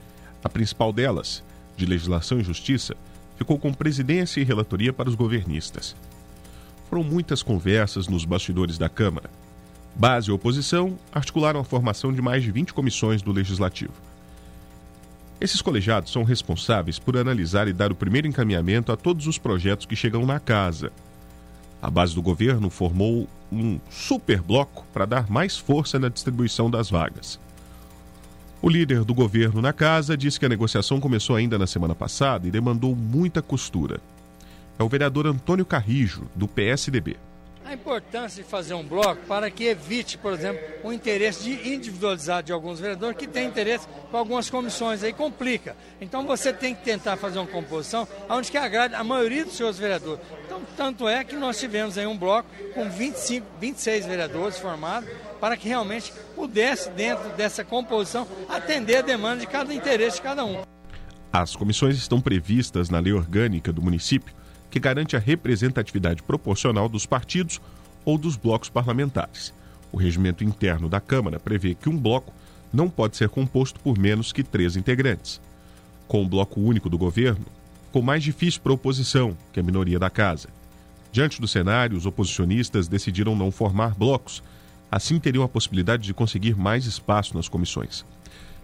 A 0.44 0.50
principal 0.50 0.94
delas, 0.94 1.44
de 1.76 1.86
Legislação 1.86 2.40
e 2.40 2.44
Justiça, 2.44 2.96
ficou 3.36 3.58
com 3.58 3.74
presidência 3.74 4.40
e 4.40 4.44
relatoria 4.44 4.94
para 4.94 5.10
os 5.10 5.16
governistas. 5.16 5.96
Foram 6.90 7.04
muitas 7.04 7.42
conversas 7.42 8.08
nos 8.08 8.24
bastidores 8.24 8.78
da 8.78 8.88
Câmara 8.88 9.30
Base 9.96 10.30
e 10.30 10.34
oposição 10.34 11.00
articularam 11.10 11.62
a 11.62 11.64
formação 11.64 12.12
de 12.12 12.22
mais 12.22 12.44
de 12.44 12.52
20 12.52 12.74
comissões 12.74 13.22
do 13.22 13.32
Legislativo. 13.32 13.94
Esses 15.40 15.62
colegiados 15.62 16.12
são 16.12 16.24
responsáveis 16.24 17.00
por 17.00 17.16
analisar 17.16 17.68
e 17.70 17.74
dar 17.74 17.94
o 17.94 17.96
primeiro 17.96 18.28
encaminhamento 18.28 18.92
a 18.92 18.98
todos 18.98 19.26
os 19.26 19.38
projetos 19.38 19.86
que 19.86 19.96
chegam 19.96 20.26
na 20.26 20.38
casa. 20.38 20.92
A 21.86 21.90
base 21.92 22.16
do 22.16 22.22
governo 22.24 22.72
formou 22.72 23.30
um 23.52 23.80
super 23.92 24.42
bloco 24.42 24.88
para 24.92 25.06
dar 25.06 25.30
mais 25.30 25.56
força 25.56 26.00
na 26.00 26.10
distribuição 26.10 26.68
das 26.68 26.90
vagas. 26.90 27.40
O 28.60 28.68
líder 28.68 29.04
do 29.04 29.14
governo 29.14 29.62
na 29.62 29.72
casa 29.72 30.18
disse 30.18 30.40
que 30.40 30.48
a 30.48 30.50
negociação 30.50 31.00
começou 31.00 31.36
ainda 31.36 31.60
na 31.60 31.68
semana 31.68 31.94
passada 31.94 32.48
e 32.48 32.52
demandou 32.52 32.96
muita 32.96 33.40
costura. 33.40 34.00
É 34.80 34.84
o 34.84 34.90
vereador 34.90 35.28
Antônio 35.28 35.64
Carrijo, 35.64 36.24
do 36.34 36.48
PSDB. 36.48 37.18
A 37.66 37.74
importância 37.74 38.44
de 38.44 38.48
fazer 38.48 38.76
um 38.76 38.84
bloco 38.84 39.26
para 39.28 39.50
que 39.50 39.64
evite, 39.64 40.20
por 40.20 40.32
exemplo, 40.34 40.62
o 40.84 40.94
interesse 40.94 41.46
de 41.46 41.74
individualizar 41.74 42.44
de 42.44 42.54
alguns 42.54 42.80
vereadores 42.80 43.18
que 43.18 43.26
têm 43.26 43.48
interesse 43.48 43.88
com 44.12 44.18
algumas 44.18 44.52
comissões, 44.52 45.04
aí 45.04 45.12
complica. 45.12 45.76
Então 46.00 46.28
você 46.28 46.54
tem 46.54 46.76
que 46.76 46.84
tentar 46.84 47.18
fazer 47.18 47.40
uma 47.40 47.48
composição 47.48 48.08
onde 48.30 48.52
que 48.52 48.58
agrade 48.58 48.94
a 48.94 49.04
maioria 49.04 49.44
dos 49.44 49.58
seus 49.58 49.80
vereadores. 49.80 50.22
Então, 50.46 50.62
tanto 50.78 51.08
é 51.08 51.24
que 51.24 51.36
nós 51.36 51.60
tivemos 51.60 51.98
aí 51.98 52.06
um 52.06 52.16
bloco 52.16 52.48
com 52.76 52.88
25, 52.88 53.48
26 53.60 54.06
vereadores 54.06 54.60
formados 54.60 55.10
para 55.42 55.58
que 55.58 55.68
realmente 55.68 56.14
pudesse, 56.36 56.92
dentro 56.92 57.30
dessa 57.30 57.64
composição, 57.64 58.28
atender 58.48 58.98
a 58.98 59.02
demanda 59.02 59.38
de 59.38 59.48
cada 59.48 59.74
interesse 59.74 60.18
de 60.18 60.22
cada 60.22 60.46
um. 60.46 60.62
As 61.34 61.56
comissões 61.56 61.98
estão 61.98 62.22
previstas 62.22 62.92
na 62.92 63.00
lei 63.00 63.12
orgânica 63.12 63.74
do 63.74 63.82
município 63.82 64.36
que 64.76 64.80
garante 64.82 65.16
a 65.16 65.20
representatividade 65.20 66.22
proporcional 66.22 66.90
dos 66.90 67.06
partidos 67.06 67.62
ou 68.04 68.18
dos 68.18 68.36
blocos 68.36 68.68
parlamentares. 68.68 69.54
O 69.90 69.96
regimento 69.96 70.44
interno 70.44 70.90
da 70.90 71.00
Câmara 71.00 71.40
prevê 71.40 71.74
que 71.74 71.88
um 71.88 71.98
bloco 71.98 72.34
não 72.74 72.90
pode 72.90 73.16
ser 73.16 73.30
composto 73.30 73.80
por 73.80 73.98
menos 73.98 74.34
que 74.34 74.44
três 74.44 74.76
integrantes. 74.76 75.40
Com 76.10 76.22
o 76.22 76.28
bloco 76.28 76.60
único 76.60 76.90
do 76.90 76.98
governo, 76.98 77.46
ficou 77.86 78.02
mais 78.02 78.22
difícil 78.22 78.60
para 78.60 78.74
a 78.74 78.76
oposição, 78.76 79.38
que 79.54 79.62
a 79.62 79.64
minoria 79.64 79.98
da 79.98 80.10
casa. 80.10 80.50
Diante 81.10 81.40
do 81.40 81.48
cenário, 81.48 81.96
os 81.96 82.06
oposicionistas 82.06 82.90
decidiram 82.90 83.34
não 83.34 83.52
formar 83.52 83.96
blocos, 83.96 84.44
assim 84.92 85.18
teriam 85.20 85.46
a 85.46 85.48
possibilidade 85.48 86.04
de 86.04 86.14
conseguir 86.14 86.54
mais 86.54 86.86
espaço 86.86 87.34
nas 87.34 87.48
comissões. 87.48 88.04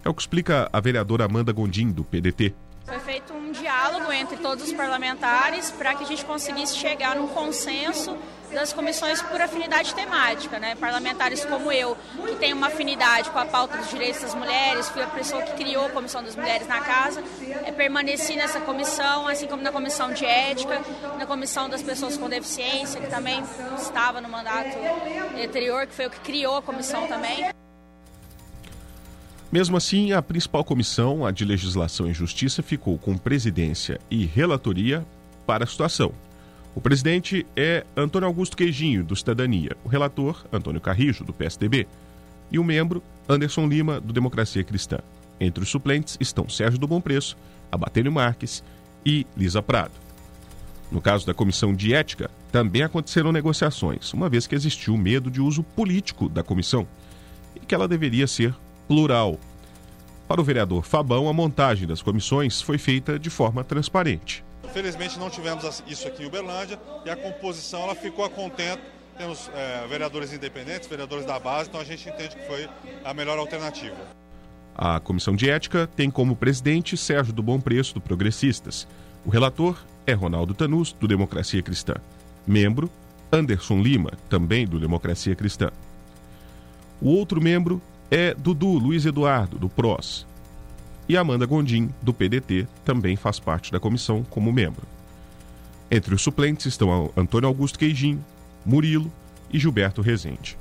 É 0.04 0.10
o 0.10 0.14
que 0.14 0.22
explica 0.22 0.70
a 0.74 0.80
vereadora 0.82 1.24
Amanda 1.24 1.54
Gondim, 1.54 1.90
do 1.90 2.04
PDT. 2.04 2.54
Foi 2.86 3.00
feito 3.00 3.32
um 3.32 3.41
diálogo 3.52 4.12
entre 4.12 4.38
todos 4.38 4.66
os 4.66 4.74
parlamentares 4.74 5.72
para 5.72 5.94
que 5.96 6.04
a 6.04 6.08
gente 6.08 6.26
conseguisse 6.26 6.76
chegar 6.76 7.16
num 7.16 7.28
consenso 7.28 8.18
das 8.54 8.74
comissões 8.74 9.22
por 9.22 9.42
afinidade 9.42 9.94
temática, 9.96 10.60
né? 10.60 10.76
Parlamentares 10.76 11.46
como 11.46 11.72
eu, 11.72 11.98
que 12.28 12.36
tem 12.36 12.54
uma 12.54 12.68
afinidade 12.68 13.30
com 13.30 13.40
a 13.40 13.46
pauta 13.46 13.78
dos 13.78 13.90
direitos 13.90 14.22
das 14.22 14.36
mulheres, 14.36 14.90
fui 14.90 15.02
a 15.02 15.08
pessoa 15.08 15.42
que 15.42 15.54
criou 15.54 15.86
a 15.86 15.90
Comissão 15.90 16.24
das 16.24 16.36
Mulheres 16.36 16.68
na 16.68 16.82
Casa, 16.82 17.24
é, 17.66 17.72
permaneci 17.72 18.36
nessa 18.36 18.60
comissão, 18.60 19.28
assim 19.28 19.48
como 19.48 19.64
na 19.64 19.72
Comissão 19.72 20.12
de 20.12 20.26
Ética, 20.26 20.82
na 21.18 21.26
Comissão 21.26 21.70
das 21.70 21.82
Pessoas 21.82 22.18
com 22.18 22.28
Deficiência, 22.28 23.00
que 23.00 23.08
também 23.08 23.44
estava 23.78 24.20
no 24.22 24.30
mandato 24.30 24.78
anterior, 25.42 25.88
que 25.88 25.94
foi 25.94 26.08
o 26.08 26.10
que 26.10 26.20
criou 26.20 26.58
a 26.58 26.62
comissão 26.62 27.08
também. 27.08 27.61
Mesmo 29.52 29.76
assim, 29.76 30.14
a 30.14 30.22
principal 30.22 30.64
comissão, 30.64 31.26
a 31.26 31.32
de 31.32 31.44
Legislação 31.44 32.10
e 32.10 32.14
Justiça, 32.14 32.64
ficou 32.64 32.98
com 32.98 33.18
presidência 33.18 34.00
e 34.10 34.26
relatoria 34.26 35.06
para 35.46 35.66
a 35.66 35.68
situação. 35.68 36.14
O 36.74 36.80
presidente 36.80 37.46
é 37.54 37.86
Antônio 37.98 38.28
Augusto 38.28 38.56
Queijinho, 38.56 39.04
do 39.04 39.14
Cidadania, 39.14 39.76
o 39.84 39.90
relator, 39.90 40.46
Antônio 40.54 40.80
Carrijo, 40.80 41.26
do 41.26 41.34
PSDB, 41.34 41.86
e 42.50 42.58
o 42.58 42.64
membro, 42.64 43.04
Anderson 43.28 43.68
Lima, 43.68 44.00
do 44.00 44.14
Democracia 44.14 44.64
Cristã. 44.64 45.00
Entre 45.38 45.62
os 45.62 45.70
suplentes 45.70 46.18
estão 46.22 46.48
Sérgio 46.48 46.80
do 46.80 46.88
Bom 46.88 47.02
Preço, 47.02 47.36
Abatênio 47.70 48.12
Marques 48.12 48.64
e 49.06 49.28
Lisa 49.36 49.62
Prado. 49.62 49.92
No 50.90 51.02
caso 51.02 51.28
da 51.28 51.34
Comissão 51.34 51.74
de 51.74 51.94
Ética, 51.94 52.32
também 52.54 52.84
aconteceram 52.84 53.34
negociações, 53.34 54.14
uma 54.14 54.30
vez 54.30 54.48
que 54.48 54.56
existiu 54.56 54.96
medo 54.96 55.30
de 55.30 55.42
uso 55.42 55.62
político 55.62 56.30
da 56.30 56.42
comissão 56.42 56.88
e 57.54 57.60
que 57.60 57.76
ela 57.76 57.88
deveria 57.88 58.28
ser 58.28 58.56
plural. 58.88 59.40
Para 60.28 60.40
o 60.40 60.44
vereador 60.44 60.84
Fabão, 60.84 61.28
a 61.28 61.34
montagem 61.34 61.88
das 61.88 62.02
comissões 62.02 62.62
foi 62.62 62.78
feita 62.78 63.20
de 63.20 63.30
forma 63.30 63.64
transparente. 63.64 64.44
Felizmente 64.74 65.20
não 65.20 65.30
tivemos 65.30 65.84
isso 65.86 66.08
aqui 66.08 66.24
em 66.24 66.28
Uberlândia 66.28 66.80
e 67.06 67.10
a 67.10 67.16
composição 67.16 67.82
ela 67.82 67.96
ficou 67.96 68.24
a 68.24 68.30
contento. 68.30 68.82
Temos 69.18 69.52
é, 69.54 69.86
vereadores 69.88 70.32
independentes, 70.32 70.88
vereadores 70.88 71.26
da 71.26 71.38
base, 71.38 71.68
então 71.68 71.82
a 71.82 71.84
gente 71.84 72.08
entende 72.08 72.36
que 72.36 72.48
foi 72.48 72.70
a 73.04 73.14
melhor 73.14 73.38
alternativa. 73.38 73.98
A 74.76 75.00
comissão 75.00 75.36
de 75.36 75.50
ética 75.50 75.88
tem 75.96 76.10
como 76.10 76.36
presidente 76.36 76.96
Sérgio 76.96 77.34
do 77.34 77.44
Bom 77.44 77.60
Preço, 77.60 77.94
do 77.94 78.02
Progressistas. 78.02 78.88
O 79.26 79.30
relator 79.30 79.78
é 80.08 80.14
Ronaldo 80.14 80.54
Tanus, 80.54 80.94
do 80.94 81.08
Democracia 81.08 81.62
Cristã. 81.62 81.96
Membro, 82.48 82.90
Anderson 83.32 83.82
Lima, 83.82 84.12
também 84.30 84.66
do 84.66 84.80
Democracia 84.80 85.36
Cristã. 85.36 85.70
O 87.02 87.10
outro 87.10 87.42
membro 87.42 87.82
é 88.12 88.34
Dudu 88.34 88.78
Luiz 88.78 89.06
Eduardo, 89.06 89.58
do 89.58 89.70
PROS. 89.70 90.28
E 91.08 91.16
Amanda 91.16 91.46
Gondim, 91.46 91.90
do 92.02 92.14
PDT, 92.14 92.68
também 92.84 93.16
faz 93.16 93.40
parte 93.40 93.72
da 93.72 93.80
comissão 93.80 94.22
como 94.30 94.52
membro. 94.52 94.86
Entre 95.90 96.14
os 96.14 96.22
suplentes 96.22 96.66
estão 96.66 97.10
Antônio 97.16 97.48
Augusto 97.48 97.80
Queijinho, 97.80 98.24
Murilo 98.66 99.12
e 99.52 99.58
Gilberto 99.58 100.02
Rezende. 100.02 100.58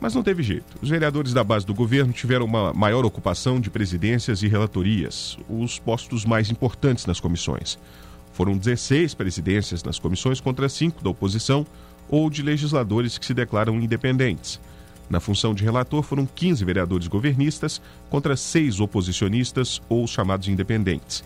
Mas 0.00 0.14
não 0.14 0.22
teve 0.22 0.42
jeito. 0.42 0.76
Os 0.80 0.88
vereadores 0.88 1.32
da 1.32 1.42
base 1.42 1.66
do 1.66 1.74
governo 1.74 2.12
tiveram 2.12 2.44
uma 2.44 2.72
maior 2.72 3.04
ocupação 3.04 3.60
de 3.60 3.70
presidências 3.70 4.42
e 4.42 4.48
relatorias, 4.48 5.36
os 5.48 5.78
postos 5.78 6.24
mais 6.24 6.50
importantes 6.50 7.06
nas 7.06 7.18
comissões. 7.18 7.78
Foram 8.32 8.56
16 8.56 9.14
presidências 9.14 9.82
nas 9.82 9.98
comissões 9.98 10.40
contra 10.40 10.68
5 10.68 11.02
da 11.02 11.10
oposição 11.10 11.66
ou 12.08 12.28
de 12.28 12.42
legisladores 12.42 13.18
que 13.18 13.26
se 13.26 13.34
declaram 13.34 13.80
independentes. 13.80 14.60
Na 15.08 15.20
função 15.20 15.54
de 15.54 15.62
relator 15.62 16.02
foram 16.02 16.26
15 16.26 16.64
vereadores 16.64 17.06
governistas 17.06 17.80
contra 18.08 18.36
seis 18.36 18.80
oposicionistas 18.80 19.80
ou 19.88 20.06
chamados 20.06 20.48
independentes. 20.48 21.22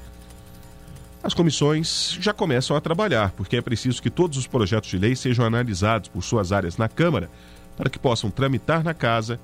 As 1.23 1.35
comissões 1.35 2.16
já 2.20 2.32
começam 2.32 2.76
a 2.76 2.80
trabalhar, 2.80 3.32
porque 3.32 3.56
é 3.56 3.61
preciso 3.61 4.02
que 4.02 4.11
todos 4.11 4.38
os 4.38 4.47
projetos 4.47 4.90
de 4.90 4.99
lei 4.99 5.16
sejam 5.16 5.44
analisados 5.44 6.08
por 6.08 6.23
suas 6.23 6.52
áreas 6.52 6.76
na 6.76 6.88
Câmara 6.88 7.28
para 7.76 7.90
que 7.90 7.99
possam 7.99 8.30
tramitar 8.30 8.82
na 8.82 8.94
casa 8.94 9.38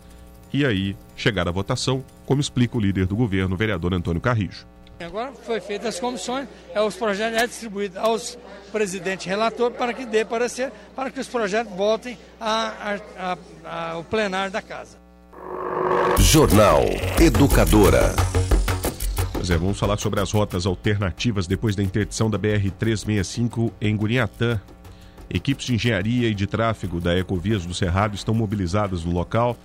e 0.53 0.65
aí 0.65 0.97
chegar 1.17 1.49
à 1.49 1.51
votação, 1.51 2.05
como 2.25 2.41
explica 2.41 2.77
o 2.77 2.81
líder 2.81 3.07
do 3.07 3.17
governo, 3.17 3.55
o 3.55 3.59
vereador 3.59 3.93
Antônio 3.93 4.21
Carrijo. 4.21 4.67
Agora 5.01 5.33
foi 5.33 5.61
feita 5.61 5.89
as 5.89 5.99
comissões, 5.99 6.49
é, 6.73 6.81
os 6.81 6.95
projetos 6.95 7.43
é 7.43 7.47
distribuídos 7.47 7.97
aos 7.97 8.39
presidentes 8.71 9.27
relator 9.27 9.73
para 9.73 9.93
que 9.93 10.07
dê 10.07 10.25
parecer, 10.25 10.71
para 10.95 11.11
que 11.11 11.19
os 11.19 11.27
projetos 11.27 11.73
voltem 11.75 12.17
ao 13.65 14.05
plenário 14.05 14.53
da 14.53 14.63
casa. 14.63 14.97
Jornal 16.19 16.83
Educadora. 17.21 18.15
Pois 19.33 19.51
é, 19.51 19.59
vamos 19.59 19.79
falar 19.79 19.99
sobre 19.99 20.21
as 20.21 20.33
rotas 20.33 20.65
alternativas 20.65 21.47
depois 21.47 21.77
da 21.77 21.83
interdição 21.83 22.31
da 22.31 22.39
BR-365 22.39 23.73
em 23.81 23.97
Guriatã. 23.97 24.61
Equipes 25.29 25.67
de 25.67 25.75
engenharia 25.75 26.29
e 26.29 26.35
de 26.35 26.47
tráfego 26.47 27.01
da 27.01 27.17
Ecovias 27.17 27.67
do 27.67 27.75
Cerrado 27.75 28.15
estão 28.15 28.33
mobilizadas 28.33 29.05
no 29.05 29.13
local, 29.13 29.57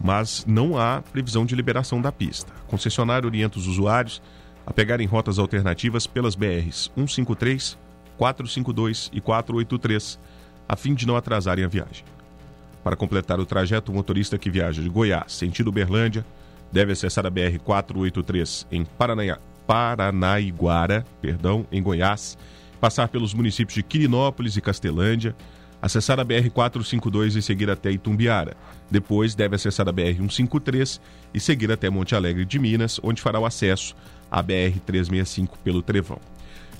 mas 0.00 0.44
não 0.46 0.76
há 0.76 1.02
previsão 1.02 1.46
de 1.46 1.54
liberação 1.54 2.02
da 2.02 2.10
pista. 2.10 2.52
A 2.66 2.70
concessionária 2.70 3.26
orienta 3.26 3.58
os 3.58 3.66
usuários 3.66 4.20
a 4.66 4.72
pegarem 4.72 5.06
rotas 5.06 5.38
alternativas 5.38 6.06
pelas 6.06 6.34
BRs 6.34 6.90
153, 6.94 7.78
452 8.16 9.10
e 9.12 9.20
483, 9.20 10.18
a 10.68 10.76
fim 10.76 10.94
de 10.94 11.06
não 11.06 11.16
atrasarem 11.16 11.64
a 11.64 11.68
viagem. 11.68 12.04
Para 12.82 12.96
completar 12.96 13.38
o 13.38 13.46
trajeto, 13.46 13.92
o 13.92 13.94
motorista 13.94 14.38
que 14.38 14.50
viaja 14.50 14.82
de 14.82 14.88
Goiás, 14.88 15.32
sentido 15.32 15.70
Berlândia, 15.70 16.24
deve 16.70 16.92
acessar 16.92 17.26
a 17.26 17.30
BR 17.30 17.58
483 17.62 18.66
em 18.72 18.84
Paranaia, 18.84 19.38
Paranaiguara, 19.66 21.04
perdão, 21.20 21.66
em 21.70 21.82
Goiás, 21.82 22.36
passar 22.80 23.08
pelos 23.08 23.34
municípios 23.34 23.74
de 23.74 23.82
Quirinópolis 23.82 24.56
e 24.56 24.60
Castelândia, 24.60 25.36
acessar 25.80 26.18
a 26.18 26.24
BR 26.24 26.50
452 26.52 27.36
e 27.36 27.42
seguir 27.42 27.70
até 27.70 27.90
Itumbiara. 27.90 28.56
Depois 28.90 29.34
deve 29.34 29.56
acessar 29.56 29.88
a 29.88 29.92
BR 29.92 30.16
153 30.16 31.00
e 31.34 31.40
seguir 31.40 31.70
até 31.70 31.88
Monte 31.90 32.14
Alegre 32.14 32.44
de 32.44 32.58
Minas, 32.58 33.00
onde 33.02 33.22
fará 33.22 33.38
o 33.38 33.46
acesso 33.46 33.94
à 34.32 34.40
BR 34.40 34.80
365 34.86 35.58
pelo 35.58 35.82
Trevão. 35.82 36.18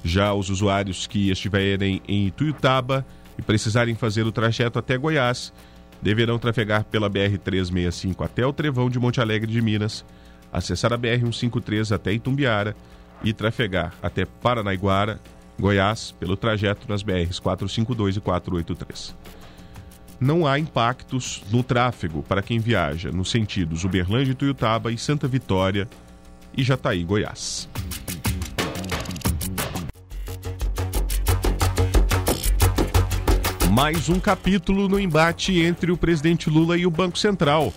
Já 0.03 0.33
os 0.33 0.49
usuários 0.49 1.07
que 1.07 1.31
estiverem 1.31 2.01
em 2.09 2.27
Ituiutaba 2.27 3.07
e 3.39 3.43
precisarem 3.43 3.95
fazer 3.95 4.27
o 4.27 4.33
trajeto 4.33 4.79
até 4.79 4.97
Goiás, 4.97 5.53
deverão 6.01 6.39
trafegar 6.39 6.85
pela 6.85 7.11
BR-365 7.11 8.25
até 8.25 8.47
o 8.47 8.53
Trevão 8.53 8.89
de 8.89 8.99
Monte 8.99 9.21
Alegre 9.21 9.53
de 9.53 9.61
Minas, 9.61 10.05
acessar 10.51 10.93
a 10.93 10.99
BR-153 10.99 11.95
até 11.95 12.13
Itumbiara 12.13 12.75
e 13.23 13.33
trafegar 13.33 13.95
até 14.03 14.25
Paranaiguara, 14.25 15.21
Goiás, 15.61 16.13
pelo 16.19 16.37
trajeto 16.37 16.87
nas 16.89 17.03
BRs 17.03 17.39
452 17.39 18.17
e 18.17 18.21
483. 18.21 19.15
Não 20.19 20.47
há 20.47 20.59
impactos 20.59 21.43
no 21.51 21.63
tráfego 21.63 22.23
para 22.23 22.43
quem 22.43 22.59
viaja 22.59 23.13
nos 23.13 23.31
sentidos 23.31 23.85
Uberlândia 23.85 24.35
Tuiutaba 24.35 24.91
e 24.91 24.99
Santa 24.99 25.29
Vitória 25.29 25.89
e 26.57 26.63
Jataí, 26.63 27.05
Goiás. 27.05 27.69
mais 33.73 34.11
um 34.11 34.21
capítulo 34.21 34.87
no 34.87 35.01
embate 35.01 35.59
entre 35.59 35.91
o 35.91 35.97
presidente 35.97 36.51
Lula 36.51 36.77
e 36.77 36.85
o 36.85 36.91
Banco 36.91 37.19
Central. 37.19 37.73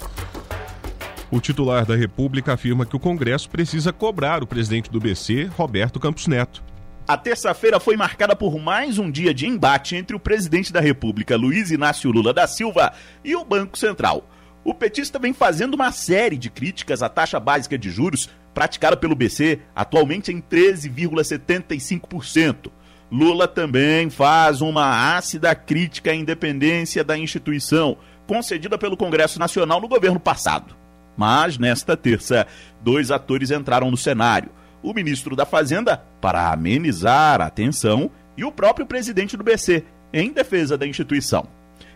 O 1.32 1.40
titular 1.40 1.86
da 1.86 1.96
República 1.96 2.52
afirma 2.52 2.86
que 2.86 2.98
o 2.98 3.00
Congresso 3.00 3.50
precisa 3.50 3.94
cobrar 3.94 4.44
o 4.44 4.48
presidente 4.48 4.92
do 4.92 5.00
BC, 5.00 5.46
Roberto 5.56 5.98
Campos 5.98 6.28
Neto. 6.28 6.62
A 7.08 7.16
terça-feira 7.16 7.80
foi 7.80 7.96
marcada 7.96 8.36
por 8.36 8.60
mais 8.60 9.00
um 9.00 9.10
dia 9.10 9.34
de 9.34 9.48
embate 9.48 9.96
entre 9.96 10.14
o 10.14 10.20
presidente 10.20 10.74
da 10.74 10.82
República, 10.82 11.38
Luiz 11.38 11.72
Inácio 11.72 12.12
Lula 12.12 12.34
da 12.34 12.46
Silva, 12.46 12.92
e 13.24 13.34
o 13.34 13.46
Banco 13.46 13.78
Central. 13.78 14.30
O 14.66 14.74
petista 14.74 15.18
vem 15.18 15.32
fazendo 15.32 15.76
uma 15.76 15.94
série 15.94 16.38
de 16.38 16.50
críticas 16.50 17.02
à 17.02 17.08
taxa 17.08 17.40
básica 17.40 17.78
de 17.78 17.90
juros 17.90 18.30
praticada 18.56 18.98
pelo 18.98 19.14
BC, 19.14 19.60
atualmente 19.76 20.32
em 20.32 20.42
13,75%. 20.42 22.72
Lula 23.12 23.48
também 23.48 24.10
faz 24.10 24.62
uma 24.62 25.16
ácida 25.16 25.54
crítica 25.54 26.12
à 26.12 26.16
independência 26.16 27.04
da 27.04 27.18
instituição, 27.18 27.98
concedida 28.26 28.78
pelo 28.78 28.98
Congresso 28.98 29.38
Nacional 29.38 29.80
no 29.80 29.88
governo 29.88 30.20
passado. 30.20 30.76
Mas, 31.16 31.58
nesta 31.58 31.96
terça, 31.96 32.48
dois 32.82 33.12
atores 33.12 33.52
entraram 33.52 33.92
no 33.92 33.98
cenário: 33.98 34.50
o 34.82 34.94
ministro 34.94 35.36
da 35.36 35.46
Fazenda, 35.46 36.02
para 36.20 36.52
amenizar 36.52 37.42
a 37.42 37.50
tensão, 37.50 38.10
e 38.38 38.44
o 38.44 38.52
próprio 38.52 38.86
presidente 38.86 39.38
do 39.38 39.44
BC, 39.44 39.84
em 40.12 40.32
defesa 40.32 40.78
da 40.78 40.88
instituição. 40.88 41.48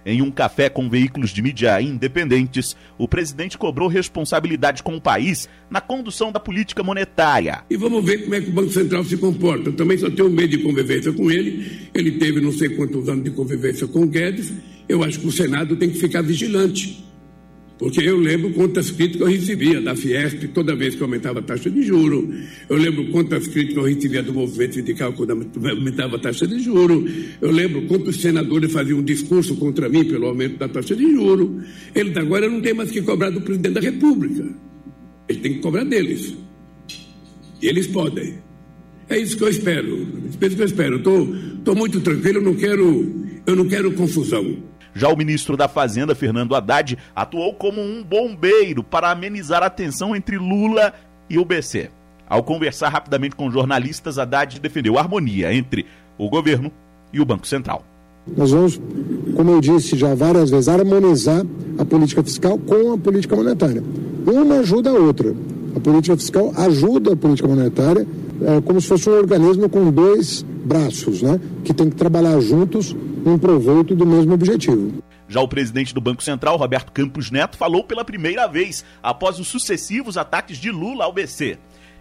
Em 0.05 0.21
um 0.21 0.31
café 0.31 0.69
com 0.69 0.89
veículos 0.89 1.31
de 1.31 1.41
mídia 1.41 1.81
independentes, 1.81 2.75
o 2.97 3.07
presidente 3.07 3.57
cobrou 3.57 3.87
responsabilidade 3.87 4.81
com 4.81 4.95
o 4.95 5.01
país 5.01 5.49
na 5.69 5.81
condução 5.81 6.31
da 6.31 6.39
política 6.39 6.83
monetária. 6.83 7.63
E 7.69 7.75
vamos 7.75 8.03
ver 8.05 8.23
como 8.23 8.35
é 8.35 8.41
que 8.41 8.49
o 8.49 8.53
Banco 8.53 8.71
Central 8.71 9.03
se 9.03 9.17
comporta. 9.17 9.69
Eu 9.69 9.73
também 9.73 9.97
só 9.97 10.09
tenho 10.09 10.29
medo 10.29 10.57
de 10.57 10.63
convivência 10.63 11.11
com 11.11 11.29
ele. 11.29 11.89
Ele 11.93 12.11
teve 12.11 12.39
não 12.39 12.51
sei 12.51 12.69
quantos 12.69 13.09
anos 13.09 13.23
de 13.23 13.31
convivência 13.31 13.87
com 13.87 14.03
o 14.03 14.07
Guedes. 14.07 14.53
Eu 14.87 15.03
acho 15.03 15.19
que 15.19 15.27
o 15.27 15.31
Senado 15.31 15.75
tem 15.75 15.89
que 15.89 15.99
ficar 15.99 16.21
vigilante. 16.21 17.08
Porque 17.79 18.01
eu 18.01 18.17
lembro 18.17 18.51
quantas 18.51 18.91
críticas 18.91 19.21
eu 19.21 19.27
recebia 19.33 19.79
da 19.79 19.95
Fiesp 19.95 20.49
toda 20.49 20.75
vez 20.75 20.95
que 20.95 21.01
aumentava 21.01 21.39
a 21.39 21.41
taxa 21.41 21.71
de 21.71 21.81
juro. 21.81 22.29
Eu 22.67 22.75
lembro 22.75 23.05
quantas 23.09 23.47
críticas 23.47 23.77
eu 23.77 23.83
recebia 23.83 24.21
do 24.21 24.33
movimento 24.33 24.75
sindical 24.75 25.13
quando 25.13 25.31
aumentava 25.31 26.17
a 26.17 26.19
taxa 26.19 26.45
de 26.45 26.59
juro. 26.59 27.07
Eu 27.39 27.49
lembro 27.49 27.83
quantos 27.83 28.17
senadores 28.17 28.73
faziam 28.73 28.99
um 28.99 29.03
discurso 29.03 29.55
contra 29.55 29.87
mim 29.87 30.03
pelo 30.03 30.27
aumento 30.27 30.57
da 30.57 30.67
taxa 30.67 30.93
de 30.93 31.09
juro. 31.09 31.63
Eles 31.95 32.15
agora 32.17 32.49
não 32.49 32.59
tem 32.59 32.73
mais 32.73 32.91
que 32.91 33.01
cobrar 33.01 33.29
do 33.29 33.39
presidente 33.39 33.75
da 33.75 33.81
República. 33.81 34.45
Ele 35.29 35.39
tem 35.39 35.53
que 35.53 35.59
cobrar 35.59 35.85
deles. 35.85 36.35
E 37.61 37.67
eles 37.67 37.87
podem. 37.87 38.39
É 39.07 39.17
isso 39.17 39.37
que 39.37 39.43
eu 39.45 39.49
espero. 39.49 40.05
É 40.41 40.47
isso 40.47 40.57
que 40.57 40.61
eu 40.61 40.65
espero. 40.65 40.97
Estou 40.97 41.75
muito 41.77 42.01
tranquilo, 42.01 42.39
eu 42.39 42.43
não 42.43 42.55
quero, 42.55 43.25
eu 43.47 43.55
não 43.55 43.69
quero 43.69 43.93
confusão. 43.93 44.67
Já 44.93 45.09
o 45.09 45.17
ministro 45.17 45.55
da 45.55 45.67
Fazenda, 45.67 46.15
Fernando 46.15 46.55
Haddad, 46.55 46.97
atuou 47.15 47.53
como 47.53 47.81
um 47.81 48.03
bombeiro 48.03 48.83
para 48.83 49.11
amenizar 49.11 49.63
a 49.63 49.69
tensão 49.69 50.15
entre 50.15 50.37
Lula 50.37 50.93
e 51.29 51.37
o 51.37 51.45
BC. 51.45 51.89
Ao 52.27 52.43
conversar 52.43 52.89
rapidamente 52.89 53.35
com 53.35 53.49
jornalistas, 53.49 54.19
Haddad 54.19 54.59
defendeu 54.59 54.97
a 54.97 55.01
harmonia 55.01 55.53
entre 55.53 55.85
o 56.17 56.29
governo 56.29 56.71
e 57.11 57.19
o 57.19 57.25
Banco 57.25 57.47
Central. 57.47 57.83
Nós 58.37 58.51
vamos, 58.51 58.79
como 59.35 59.51
eu 59.51 59.61
disse 59.61 59.97
já 59.97 60.13
várias 60.13 60.49
vezes, 60.49 60.67
harmonizar 60.67 61.43
a 61.77 61.85
política 61.85 62.23
fiscal 62.23 62.57
com 62.57 62.93
a 62.93 62.97
política 62.97 63.35
monetária. 63.35 63.83
Uma 64.27 64.59
ajuda 64.59 64.91
a 64.91 64.93
outra. 64.93 65.33
A 65.75 65.79
política 65.79 66.15
fiscal 66.17 66.53
ajuda 66.55 67.13
a 67.13 67.15
política 67.15 67.47
monetária 67.47 68.05
é, 68.41 68.61
como 68.61 68.79
se 68.79 68.87
fosse 68.87 69.09
um 69.09 69.13
organismo 69.13 69.69
com 69.69 69.91
dois 69.91 70.41
braços, 70.41 71.21
né? 71.21 71.39
Que 71.63 71.73
tem 71.73 71.89
que 71.89 71.95
trabalhar 71.95 72.39
juntos 72.39 72.95
em 73.25 73.37
proveito 73.37 73.95
do 73.95 74.05
mesmo 74.05 74.33
objetivo. 74.33 75.03
Já 75.27 75.41
o 75.41 75.47
presidente 75.47 75.93
do 75.93 76.01
Banco 76.01 76.23
Central, 76.23 76.57
Roberto 76.57 76.91
Campos 76.91 77.29
Neto, 77.29 77.57
falou 77.57 77.83
pela 77.83 78.03
primeira 78.03 78.47
vez 78.47 78.83
após 79.03 79.39
os 79.39 79.47
sucessivos 79.47 80.17
ataques 80.17 80.57
de 80.57 80.71
Lula 80.71 81.05
ao 81.05 81.13
BC. 81.13 81.57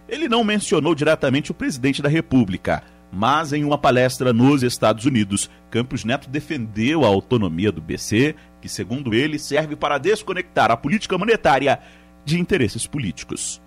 Ele 0.09 0.29
não 0.29 0.43
mencionou 0.43 0.95
diretamente 0.95 1.51
o 1.51 1.55
presidente 1.55 2.01
da 2.01 2.09
República, 2.09 2.83
mas 3.13 3.53
em 3.53 3.65
uma 3.65 3.77
palestra 3.77 4.33
nos 4.33 4.63
Estados 4.63 5.05
Unidos, 5.05 5.51
Campos 5.71 6.05
Neto 6.05 6.31
defendeu 6.31 7.05
a 7.05 7.09
autonomia 7.09 7.71
do 7.71 7.83
BC, 7.83 8.35
que, 8.63 8.69
segundo 8.69 9.13
ele, 9.13 9.39
serve 9.39 9.77
para 9.77 9.99
desconectar 9.99 10.71
a 10.71 10.77
política 10.77 11.19
monetária 11.19 11.79
de 12.25 12.41
interesses 12.41 12.87
políticos. 12.87 13.61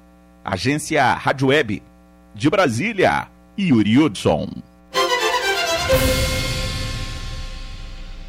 Agência 0.43 1.13
Rádio 1.13 1.49
Web 1.49 1.83
de 2.33 2.49
Brasília, 2.49 3.27
Yuri 3.59 3.97
Hudson. 3.97 4.49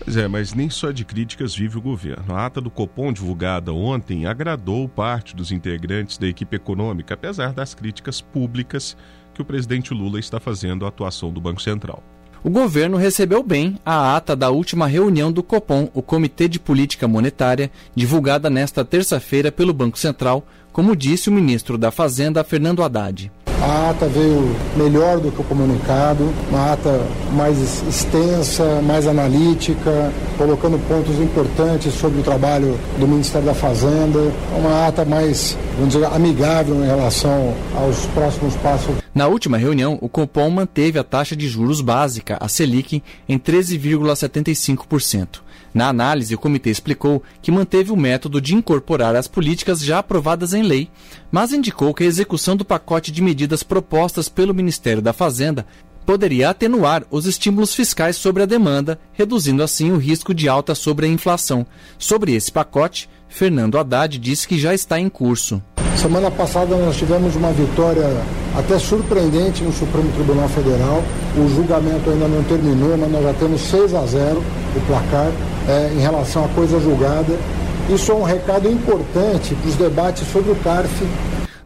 Pois 0.05 0.17
é, 0.17 0.27
mas 0.27 0.53
nem 0.53 0.69
só 0.69 0.91
de 0.91 1.05
críticas 1.05 1.55
vive 1.55 1.79
o 1.79 1.81
governo. 1.81 2.35
A 2.35 2.47
ata 2.47 2.61
do 2.61 2.71
Copom, 2.71 3.13
divulgada 3.13 3.73
ontem, 3.73 4.27
agradou 4.27 4.89
parte 4.89 5.35
dos 5.35 5.53
integrantes 5.53 6.19
da 6.19 6.27
equipe 6.27 6.57
econômica, 6.57 7.15
apesar 7.15 7.53
das 7.53 7.73
críticas 7.73 8.21
públicas 8.21 8.97
que 9.33 9.41
o 9.41 9.45
presidente 9.45 9.95
Lula 9.95 10.19
está 10.19 10.41
fazendo 10.41 10.85
à 10.85 10.89
atuação 10.89 11.33
do 11.33 11.41
Banco 11.41 11.63
Central. 11.63 12.03
O 12.45 12.51
governo 12.51 12.97
recebeu 12.97 13.41
bem 13.41 13.79
a 13.87 14.17
ata 14.17 14.35
da 14.35 14.51
última 14.51 14.89
reunião 14.89 15.31
do 15.31 15.45
Copom, 15.45 15.89
o 15.95 16.03
Comitê 16.03 16.49
de 16.49 16.59
Política 16.59 17.07
Monetária, 17.07 17.71
divulgada 17.95 18.51
nesta 18.51 18.85
terça-feira 18.85 19.53
pelo 19.53 19.73
Banco 19.73 19.97
Central, 19.97 20.45
como 20.73 20.97
disse 20.97 21.29
o 21.29 21.33
ministro 21.33 21.79
da 21.79 21.93
Fazenda, 21.93 22.43
Fernando 22.43 22.83
Haddad. 22.83 23.31
A 23.63 23.91
ata 23.91 24.09
veio 24.09 24.57
melhor 24.77 25.21
do 25.21 25.31
que 25.31 25.41
o 25.41 25.45
comunicado, 25.45 26.29
uma 26.51 26.73
ata 26.73 27.01
mais 27.33 27.57
extensa, 27.89 28.83
mais 28.83 29.07
analítica, 29.07 30.13
colocando 30.37 30.77
pontos 30.89 31.17
importantes 31.21 31.95
sobre 31.95 32.19
o 32.19 32.25
trabalho 32.25 32.77
do 32.99 33.07
Ministério 33.07 33.47
da 33.47 33.55
Fazenda, 33.55 34.19
uma 34.59 34.89
ata 34.89 35.05
mais, 35.05 35.57
vamos 35.77 35.95
dizer, 35.95 36.05
amigável 36.07 36.75
em 36.83 36.87
relação 36.87 37.55
aos 37.77 38.05
próximos 38.07 38.57
passos. 38.57 38.97
Na 39.15 39.29
última 39.29 39.59
reunião, 39.59 39.97
o 40.01 40.09
Copom 40.09 40.51
manteve 40.51 40.99
a 40.99 41.05
taxa 41.05 41.37
de 41.37 41.49
juros 41.49 41.81
básica, 41.81 42.37
a 42.41 42.49
Selic, 42.49 43.01
em 43.29 43.39
13,75%. 43.39 45.41
Na 45.75 45.89
análise, 45.89 46.35
o 46.35 46.39
comitê 46.39 46.71
explicou 46.71 47.23
que 47.41 47.51
manteve 47.51 47.91
o 47.91 47.97
método 47.97 48.41
de 48.41 48.55
incorporar 48.55 49.17
as 49.17 49.27
políticas 49.27 49.81
já 49.81 49.99
aprovadas 49.99 50.53
em 50.53 50.63
lei, 50.63 50.89
mas 51.31 51.53
indicou 51.53 51.95
que 51.95 52.05
a 52.05 52.07
execução 52.07 52.57
do 52.57 52.65
pacote 52.65 53.11
de 53.11 53.23
medidas 53.23 53.63
propostas 53.63 54.29
pelo 54.29 54.55
Ministério 54.55 55.01
da 55.01 55.13
Fazenda 55.13 55.67
poderia 56.05 56.51
atenuar 56.51 57.05
os 57.11 57.27
estímulos 57.27 57.75
fiscais 57.75 58.17
sobre 58.17 58.43
a 58.43 58.47
demanda, 58.47 58.99
reduzindo 59.13 59.63
assim 59.63 59.93
o 59.93 59.99
risco 59.99 60.35
de 60.35 60.49
alta 60.49 60.75
sobre 60.75 61.07
a 61.07 61.09
inflação. 61.09 61.65
Sobre 61.99 62.35
esse 62.35 62.51
pacote, 62.51 63.09
Fernando 63.29 63.79
Haddad 63.79 64.19
disse 64.19 64.47
que 64.47 64.59
já 64.59 64.75
está 64.75 64.99
em 64.99 65.09
curso. 65.09 65.63
Semana 65.97 66.31
passada 66.31 66.77
nós 66.77 66.97
tivemos 66.97 67.37
uma 67.37 67.53
vitória 67.53 68.05
até 68.57 68.79
surpreendente 68.79 69.63
no 69.63 69.73
Supremo 69.73 70.11
Tribunal 70.13 70.49
Federal. 70.49 71.03
O 71.37 71.49
julgamento 71.49 72.11
ainda 72.11 72.27
não 72.29 72.43
terminou, 72.45 72.97
mas 72.97 73.11
nós 73.11 73.23
já 73.23 73.35
temos 73.35 73.61
6 73.61 73.95
a 73.95 74.05
0 74.05 74.43
o 74.77 74.81
placar 74.87 75.31
é, 75.69 75.93
em 75.95 76.01
relação 76.01 76.45
à 76.45 76.49
coisa 76.49 76.81
julgada. 76.81 77.39
Isso 77.89 78.13
é 78.13 78.15
um 78.15 78.23
recado 78.23 78.69
importante 78.71 79.55
para 79.55 79.69
os 79.69 79.77
debates 79.77 80.27
sobre 80.29 80.53
o 80.53 80.57
CARF 80.57 81.05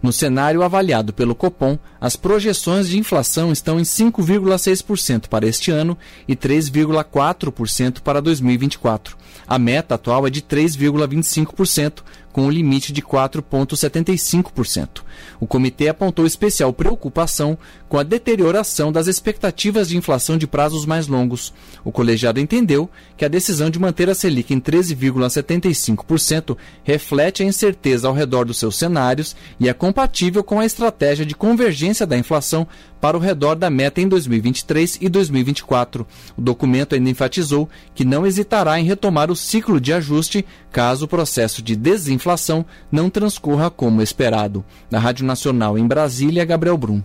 no 0.07 0.13
cenário 0.13 0.63
avaliado 0.63 1.13
pelo 1.13 1.35
Copom, 1.35 1.77
as 2.01 2.15
projeções 2.15 2.89
de 2.89 2.97
inflação 2.97 3.51
estão 3.51 3.81
em 3.81 3.83
5,6% 3.83 5.27
para 5.27 5.49
este 5.49 5.73
ano 5.73 5.99
e 6.29 6.37
3,4% 6.37 8.01
para 8.03 8.23
2024. 8.23 9.17
A 9.49 9.59
meta 9.59 9.97
atual 9.97 10.25
é 10.25 10.31
de 10.31 10.43
3,25%, 10.43 12.05
com 12.37 12.43
um 12.43 12.51
limite 12.51 12.93
de 12.93 13.01
4,75%. 13.01 15.01
O 15.41 15.47
comitê 15.47 15.89
apontou 15.89 16.27
especial 16.27 16.71
preocupação 16.71 17.57
com 17.89 17.99
a 17.99 18.03
deterioração 18.03 18.93
das 18.93 19.07
expectativas 19.07 19.89
de 19.89 19.97
inflação 19.97 20.37
de 20.37 20.47
prazos 20.47 20.85
mais 20.85 21.07
longos. 21.07 21.55
O 21.83 21.91
colegiado 21.91 22.39
entendeu 22.39 22.91
que 23.17 23.25
a 23.25 23.29
decisão 23.29 23.71
de 23.71 23.79
manter 23.79 24.11
a 24.11 24.15
Selic 24.15 24.53
em 24.53 24.61
13,75% 24.61 26.59
reflete 26.85 27.43
a 27.43 27.47
incerteza 27.47 28.07
ao 28.07 28.13
redor 28.13 28.45
dos 28.45 28.59
seus 28.59 28.77
cenários 28.77 29.35
e 29.59 29.67
é 29.67 29.73
compatível 29.73 30.45
com 30.45 30.61
a 30.61 30.67
estratégia 30.67 31.25
de 31.25 31.35
convergência 31.35 32.07
da 32.07 32.19
inflação 32.19 32.69
para 33.01 33.17
o 33.17 33.21
redor 33.21 33.55
da 33.55 33.71
meta 33.71 34.01
em 34.01 34.09
2023 34.09 34.99
e 35.01 35.09
2024. 35.09 36.07
O 36.37 36.43
documento 36.43 36.95
ainda 36.95 37.09
enfatizou 37.09 37.69
que 37.95 38.05
não 38.05 38.27
hesitará 38.27 38.79
em 38.81 38.85
retomar 38.85 39.31
o 39.31 39.37
ciclo 39.37 39.81
de 39.81 39.93
ajuste 39.93 40.45
caso 40.73 41.07
o 41.07 41.09
processo 41.09 41.63
de 41.63 41.77
desinflação 41.77 42.26
não 42.91 43.09
transcorra 43.09 43.71
como 43.71 44.03
esperado. 44.03 44.65
Na 44.91 44.99
Rádio 44.99 45.25
Nacional 45.25 45.79
em 45.79 45.87
Brasília, 45.87 46.45
Gabriel 46.45 46.77
Brum. 46.77 47.03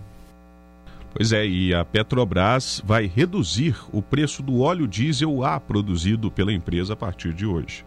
Pois 1.14 1.30
é, 1.30 1.46
e 1.46 1.74
a 1.74 1.84
Petrobras 1.84 2.82
vai 2.84 3.06
reduzir 3.06 3.76
o 3.92 4.00
preço 4.00 4.42
do 4.42 4.60
óleo 4.60 4.88
diesel 4.88 5.44
A 5.44 5.60
produzido 5.60 6.30
pela 6.30 6.52
empresa 6.52 6.94
a 6.94 6.96
partir 6.96 7.34
de 7.34 7.44
hoje. 7.44 7.84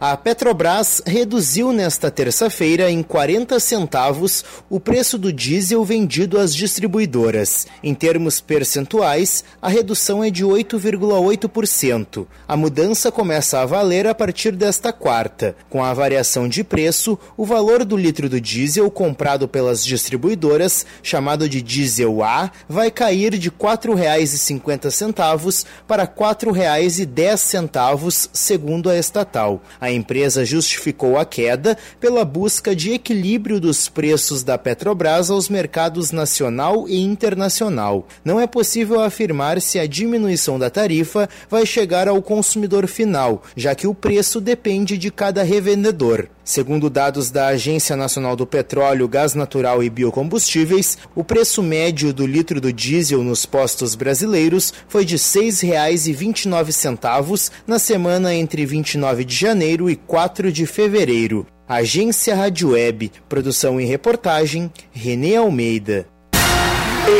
A 0.00 0.16
Petrobras 0.16 1.02
reduziu 1.04 1.72
nesta 1.72 2.08
terça-feira 2.08 2.88
em 2.88 3.02
40 3.02 3.58
centavos 3.58 4.44
o 4.70 4.78
preço 4.78 5.18
do 5.18 5.32
diesel 5.32 5.84
vendido 5.84 6.38
às 6.38 6.54
distribuidoras. 6.54 7.66
Em 7.82 7.92
termos 7.92 8.40
percentuais, 8.40 9.42
a 9.60 9.68
redução 9.68 10.22
é 10.22 10.30
de 10.30 10.44
8,8%. 10.44 12.28
A 12.46 12.56
mudança 12.56 13.10
começa 13.10 13.58
a 13.58 13.66
valer 13.66 14.06
a 14.06 14.14
partir 14.14 14.52
desta 14.52 14.92
quarta. 14.92 15.56
Com 15.68 15.82
a 15.82 15.92
variação 15.92 16.48
de 16.48 16.62
preço, 16.62 17.18
o 17.36 17.44
valor 17.44 17.84
do 17.84 17.96
litro 17.96 18.28
do 18.28 18.40
diesel 18.40 18.88
comprado 18.92 19.48
pelas 19.48 19.84
distribuidoras, 19.84 20.86
chamado 21.02 21.48
de 21.48 21.60
diesel 21.60 22.22
A, 22.22 22.52
vai 22.68 22.92
cair 22.92 23.36
de 23.36 23.48
R$ 23.48 23.56
4,50 23.58 25.66
para 25.88 26.04
R$ 26.04 26.10
4,10, 26.16 28.28
segundo 28.32 28.88
a 28.88 28.96
estatal. 28.96 29.60
A 29.80 29.87
A 29.88 29.90
empresa 29.90 30.44
justificou 30.44 31.16
a 31.16 31.24
queda 31.24 31.74
pela 31.98 32.22
busca 32.22 32.76
de 32.76 32.92
equilíbrio 32.92 33.58
dos 33.58 33.88
preços 33.88 34.42
da 34.42 34.58
Petrobras 34.58 35.30
aos 35.30 35.48
mercados 35.48 36.12
nacional 36.12 36.86
e 36.86 37.00
internacional. 37.00 38.06
Não 38.22 38.38
é 38.38 38.46
possível 38.46 39.00
afirmar 39.00 39.62
se 39.62 39.78
a 39.78 39.86
diminuição 39.86 40.58
da 40.58 40.68
tarifa 40.68 41.26
vai 41.48 41.64
chegar 41.64 42.06
ao 42.06 42.20
consumidor 42.20 42.86
final, 42.86 43.42
já 43.56 43.74
que 43.74 43.86
o 43.86 43.94
preço 43.94 44.42
depende 44.42 44.98
de 44.98 45.10
cada 45.10 45.42
revendedor. 45.42 46.28
Segundo 46.48 46.88
dados 46.88 47.30
da 47.30 47.48
Agência 47.48 47.94
Nacional 47.94 48.34
do 48.34 48.46
Petróleo, 48.46 49.06
Gás 49.06 49.34
Natural 49.34 49.82
e 49.82 49.90
Biocombustíveis, 49.90 50.96
o 51.14 51.22
preço 51.22 51.62
médio 51.62 52.10
do 52.10 52.26
litro 52.26 52.58
do 52.58 52.72
diesel 52.72 53.22
nos 53.22 53.44
postos 53.44 53.94
brasileiros 53.94 54.72
foi 54.88 55.04
de 55.04 55.16
R$ 55.16 55.20
6,29 55.20 57.50
na 57.66 57.78
semana 57.78 58.34
entre 58.34 58.64
29 58.64 59.26
de 59.26 59.36
janeiro 59.36 59.77
e 59.90 59.96
4 59.96 60.50
de 60.50 60.64
fevereiro. 60.64 61.46
Agência 61.68 62.34
Rádio 62.34 62.70
Web, 62.70 63.12
produção 63.28 63.78
e 63.78 63.84
reportagem, 63.84 64.72
Renê 64.90 65.36
Almeida. 65.36 66.08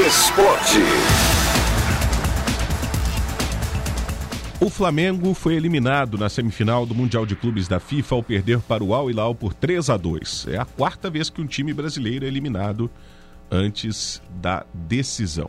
Esporte. 0.06 0.78
O 4.60 4.68
Flamengo 4.70 5.34
foi 5.34 5.54
eliminado 5.54 6.18
na 6.18 6.28
semifinal 6.28 6.84
do 6.84 6.94
Mundial 6.94 7.24
de 7.24 7.36
Clubes 7.36 7.68
da 7.68 7.78
FIFA 7.78 8.14
ao 8.16 8.22
perder 8.22 8.58
para 8.60 8.82
o 8.82 8.92
Al 8.92 9.10
Hilal 9.10 9.34
por 9.34 9.54
3 9.54 9.88
a 9.90 9.96
2. 9.96 10.46
É 10.48 10.56
a 10.56 10.64
quarta 10.64 11.08
vez 11.08 11.30
que 11.30 11.40
um 11.40 11.46
time 11.46 11.72
brasileiro 11.72 12.24
é 12.24 12.28
eliminado 12.28 12.90
antes 13.50 14.20
da 14.40 14.64
decisão. 14.72 15.48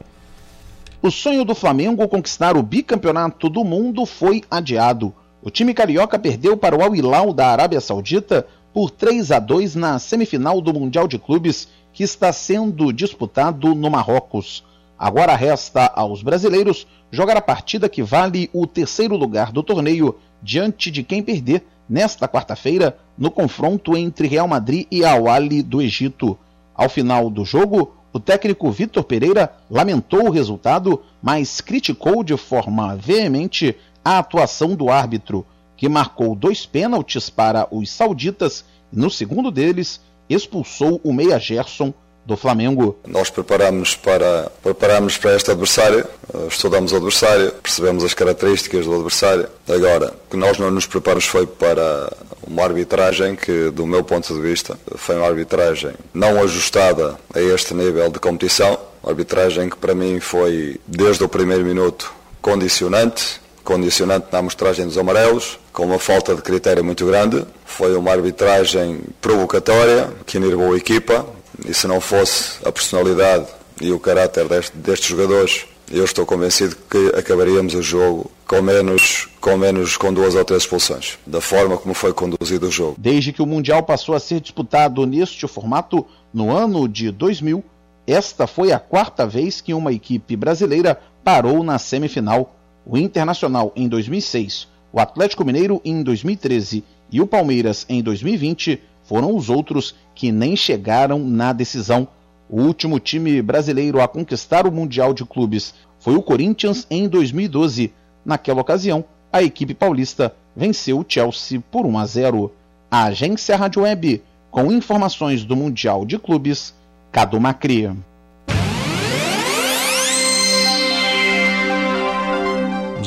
O 1.02 1.10
sonho 1.10 1.46
do 1.46 1.56
Flamengo 1.56 2.08
conquistar 2.08 2.58
o 2.58 2.62
bicampeonato 2.62 3.50
do 3.50 3.64
mundo 3.64 4.06
foi 4.06 4.44
adiado. 4.52 5.14
O 5.42 5.50
time 5.50 5.74
carioca 5.74 6.20
perdeu 6.20 6.58
para 6.58 6.76
o 6.76 6.84
Al 6.84 6.94
Hilal 6.94 7.34
da 7.34 7.48
Arábia 7.48 7.80
Saudita 7.80 8.46
por 8.74 8.92
3 8.92 9.32
a 9.32 9.40
2 9.40 9.76
na 9.76 9.98
semifinal 9.98 10.60
do 10.60 10.74
Mundial 10.74 11.08
de 11.08 11.18
Clubes 11.18 11.70
que 11.94 12.04
está 12.04 12.34
sendo 12.34 12.92
disputado 12.92 13.74
no 13.74 13.90
Marrocos. 13.90 14.66
Agora 14.98 15.34
resta 15.38 15.86
aos 15.96 16.22
brasileiros 16.22 16.86
jogar 17.10 17.38
a 17.38 17.42
partida 17.42 17.88
que 17.88 18.04
vale 18.04 18.50
o 18.52 18.68
terceiro 18.68 19.16
lugar 19.16 19.54
do 19.54 19.64
torneio 19.64 20.14
diante 20.44 20.92
de 20.92 21.04
quem 21.04 21.24
perder 21.24 21.66
nesta 21.88 22.28
quarta-feira 22.28 22.98
no 23.18 23.32
confronto 23.32 23.96
entre 23.96 24.28
Real 24.28 24.48
Madrid 24.48 24.88
e 24.92 25.06
Al 25.06 25.30
Ahly 25.30 25.64
do 25.64 25.82
Egito. 25.82 26.38
Ao 26.76 26.90
final 26.90 27.30
do 27.30 27.46
jogo, 27.46 27.94
o 28.12 28.20
técnico 28.20 28.72
Vitor 28.72 29.04
Pereira 29.04 29.54
lamentou 29.70 30.28
o 30.28 30.32
resultado, 30.32 31.02
mas 31.22 31.62
criticou 31.62 32.24
de 32.24 32.36
forma 32.36 32.96
veemente 32.96 33.76
a 34.04 34.20
atuação 34.20 34.76
do 34.76 34.90
árbitro, 34.90 35.46
que 35.76 35.88
marcou 35.88 36.36
dois 36.36 36.66
pênaltis 36.66 37.30
para 37.30 37.68
os 37.72 37.92
sauditas 37.92 38.66
e 38.92 38.98
no 38.98 39.10
segundo 39.10 39.52
deles 39.52 40.02
expulsou 40.30 41.00
o 41.04 41.14
meia 41.14 41.40
Gerson 41.40 41.94
do 42.26 42.38
Flamengo. 42.38 42.96
Nós 43.08 43.30
preparamos 43.30 43.96
para, 43.96 44.52
preparamos 44.62 45.18
para 45.18 45.36
este 45.36 45.50
adversário, 45.50 46.06
eh, 46.32 46.48
estudamos 46.48 46.92
o 46.92 46.98
adversário, 46.98 47.52
percebemos 47.54 48.04
as 48.04 48.14
características 48.14 48.86
do 48.86 48.94
adversário. 48.94 49.48
Agora, 49.68 50.14
o 50.28 50.30
que 50.30 50.38
nós 50.38 50.60
não 50.60 50.70
nos 50.70 50.86
preparamos 50.86 51.26
foi 51.26 51.48
para 51.48 52.12
uma 52.46 52.64
arbitragem 52.64 53.36
que, 53.36 53.72
do 53.72 53.86
meu 53.86 54.04
ponto 54.04 54.32
de 54.32 54.40
vista, 54.40 54.78
foi 54.96 55.16
uma 55.16 55.28
arbitragem 55.28 55.94
não 56.14 56.42
ajustada 56.44 57.18
a 57.34 57.42
este 57.42 57.74
nível 57.74 58.12
de 58.12 58.20
competição. 58.20 58.78
Uma 59.02 59.12
arbitragem 59.12 59.70
que 59.70 59.78
para 59.78 59.96
mim 59.96 60.20
foi, 60.20 60.80
desde 60.86 61.24
o 61.24 61.30
primeiro 61.30 61.64
minuto, 61.64 62.14
condicionante, 62.42 63.42
condicionante 63.70 64.26
na 64.32 64.40
amostragem 64.40 64.84
dos 64.88 64.98
amarelos, 64.98 65.60
com 65.72 65.86
uma 65.86 66.00
falta 66.00 66.34
de 66.34 66.42
critério 66.42 66.84
muito 66.84 67.06
grande. 67.06 67.46
Foi 67.66 67.96
uma 67.96 68.12
arbitragem 68.12 69.00
provocatória 69.22 70.10
que 70.26 70.38
enervou 70.38 70.74
a 70.74 70.78
equipa, 70.78 71.24
e 71.68 71.72
se 71.72 71.86
não 71.86 72.02
fosse 72.02 72.58
a 72.66 72.72
personalidade 72.72 73.46
e 73.80 73.92
o 73.92 74.00
caráter 74.00 74.48
deste, 74.48 74.76
destes 74.76 75.10
jogadores, 75.10 75.68
eu 75.92 76.04
estou 76.04 76.26
convencido 76.26 76.76
que 76.90 77.12
acabaríamos 77.16 77.76
o 77.76 77.82
jogo 77.84 78.32
com 78.48 78.60
menos, 78.60 79.30
com 79.40 79.56
menos 79.56 79.98
com 79.98 80.12
duas 80.12 80.34
ou 80.34 80.44
três 80.44 80.64
expulsões, 80.64 81.20
da 81.28 81.40
forma 81.40 81.78
como 81.78 81.94
foi 81.94 82.12
conduzido 82.12 82.68
o 82.68 82.72
jogo. 82.72 82.96
Desde 82.98 83.32
que 83.32 83.42
o 83.42 83.46
Mundial 83.46 83.84
passou 83.84 84.16
a 84.16 84.20
ser 84.20 84.40
disputado 84.40 85.06
neste 85.06 85.48
formato 85.48 86.04
no 86.34 86.52
ano 86.52 86.88
de 86.88 87.12
2000, 87.12 87.64
esta 88.08 88.48
foi 88.48 88.72
a 88.72 88.80
quarta 88.80 89.28
vez 89.28 89.62
que 89.62 89.76
uma 89.76 89.94
equipe 89.94 90.36
brasileira 90.36 91.00
parou 91.24 91.64
na 91.64 91.78
semifinal. 91.78 92.56
O 92.86 92.98
Internacional 92.98 93.72
em 93.76 93.88
2006, 93.88 94.68
o 94.92 95.00
Atlético 95.00 95.46
Mineiro 95.46 95.82
em 95.86 96.02
2013 96.02 96.84
e 97.12 97.22
o 97.22 97.28
Palmeiras 97.28 97.86
em 97.88 98.02
2020 98.02 98.82
foram 99.04 99.36
os 99.36 99.50
outros 99.50 99.96
que 100.16 100.32
nem 100.32 100.56
chegaram 100.56 101.20
na 101.20 101.54
decisão. 101.54 102.08
O 102.50 102.62
último 102.62 103.00
time 103.00 103.42
brasileiro 103.42 104.02
a 104.02 104.08
conquistar 104.08 104.66
o 104.66 104.72
Mundial 104.72 105.14
de 105.14 105.24
Clubes 105.26 105.74
foi 106.00 106.16
o 106.16 106.22
Corinthians 106.22 106.88
em 106.90 107.08
2012. 107.08 107.94
Naquela 108.26 108.62
ocasião, 108.62 109.04
a 109.32 109.44
equipe 109.44 109.74
paulista 109.74 110.34
venceu 110.56 111.00
o 111.00 111.06
Chelsea 111.08 111.62
por 111.72 111.86
1 111.86 111.98
a 111.98 112.06
0. 112.06 112.52
A 112.90 113.04
agência 113.06 113.56
Rádio 113.56 113.84
Web, 113.84 114.24
com 114.50 114.72
informações 114.72 115.44
do 115.44 115.56
Mundial 115.56 116.06
de 116.06 116.18
Clubes, 116.18 116.74
Cadu 117.12 117.40
Macri. 117.40 117.92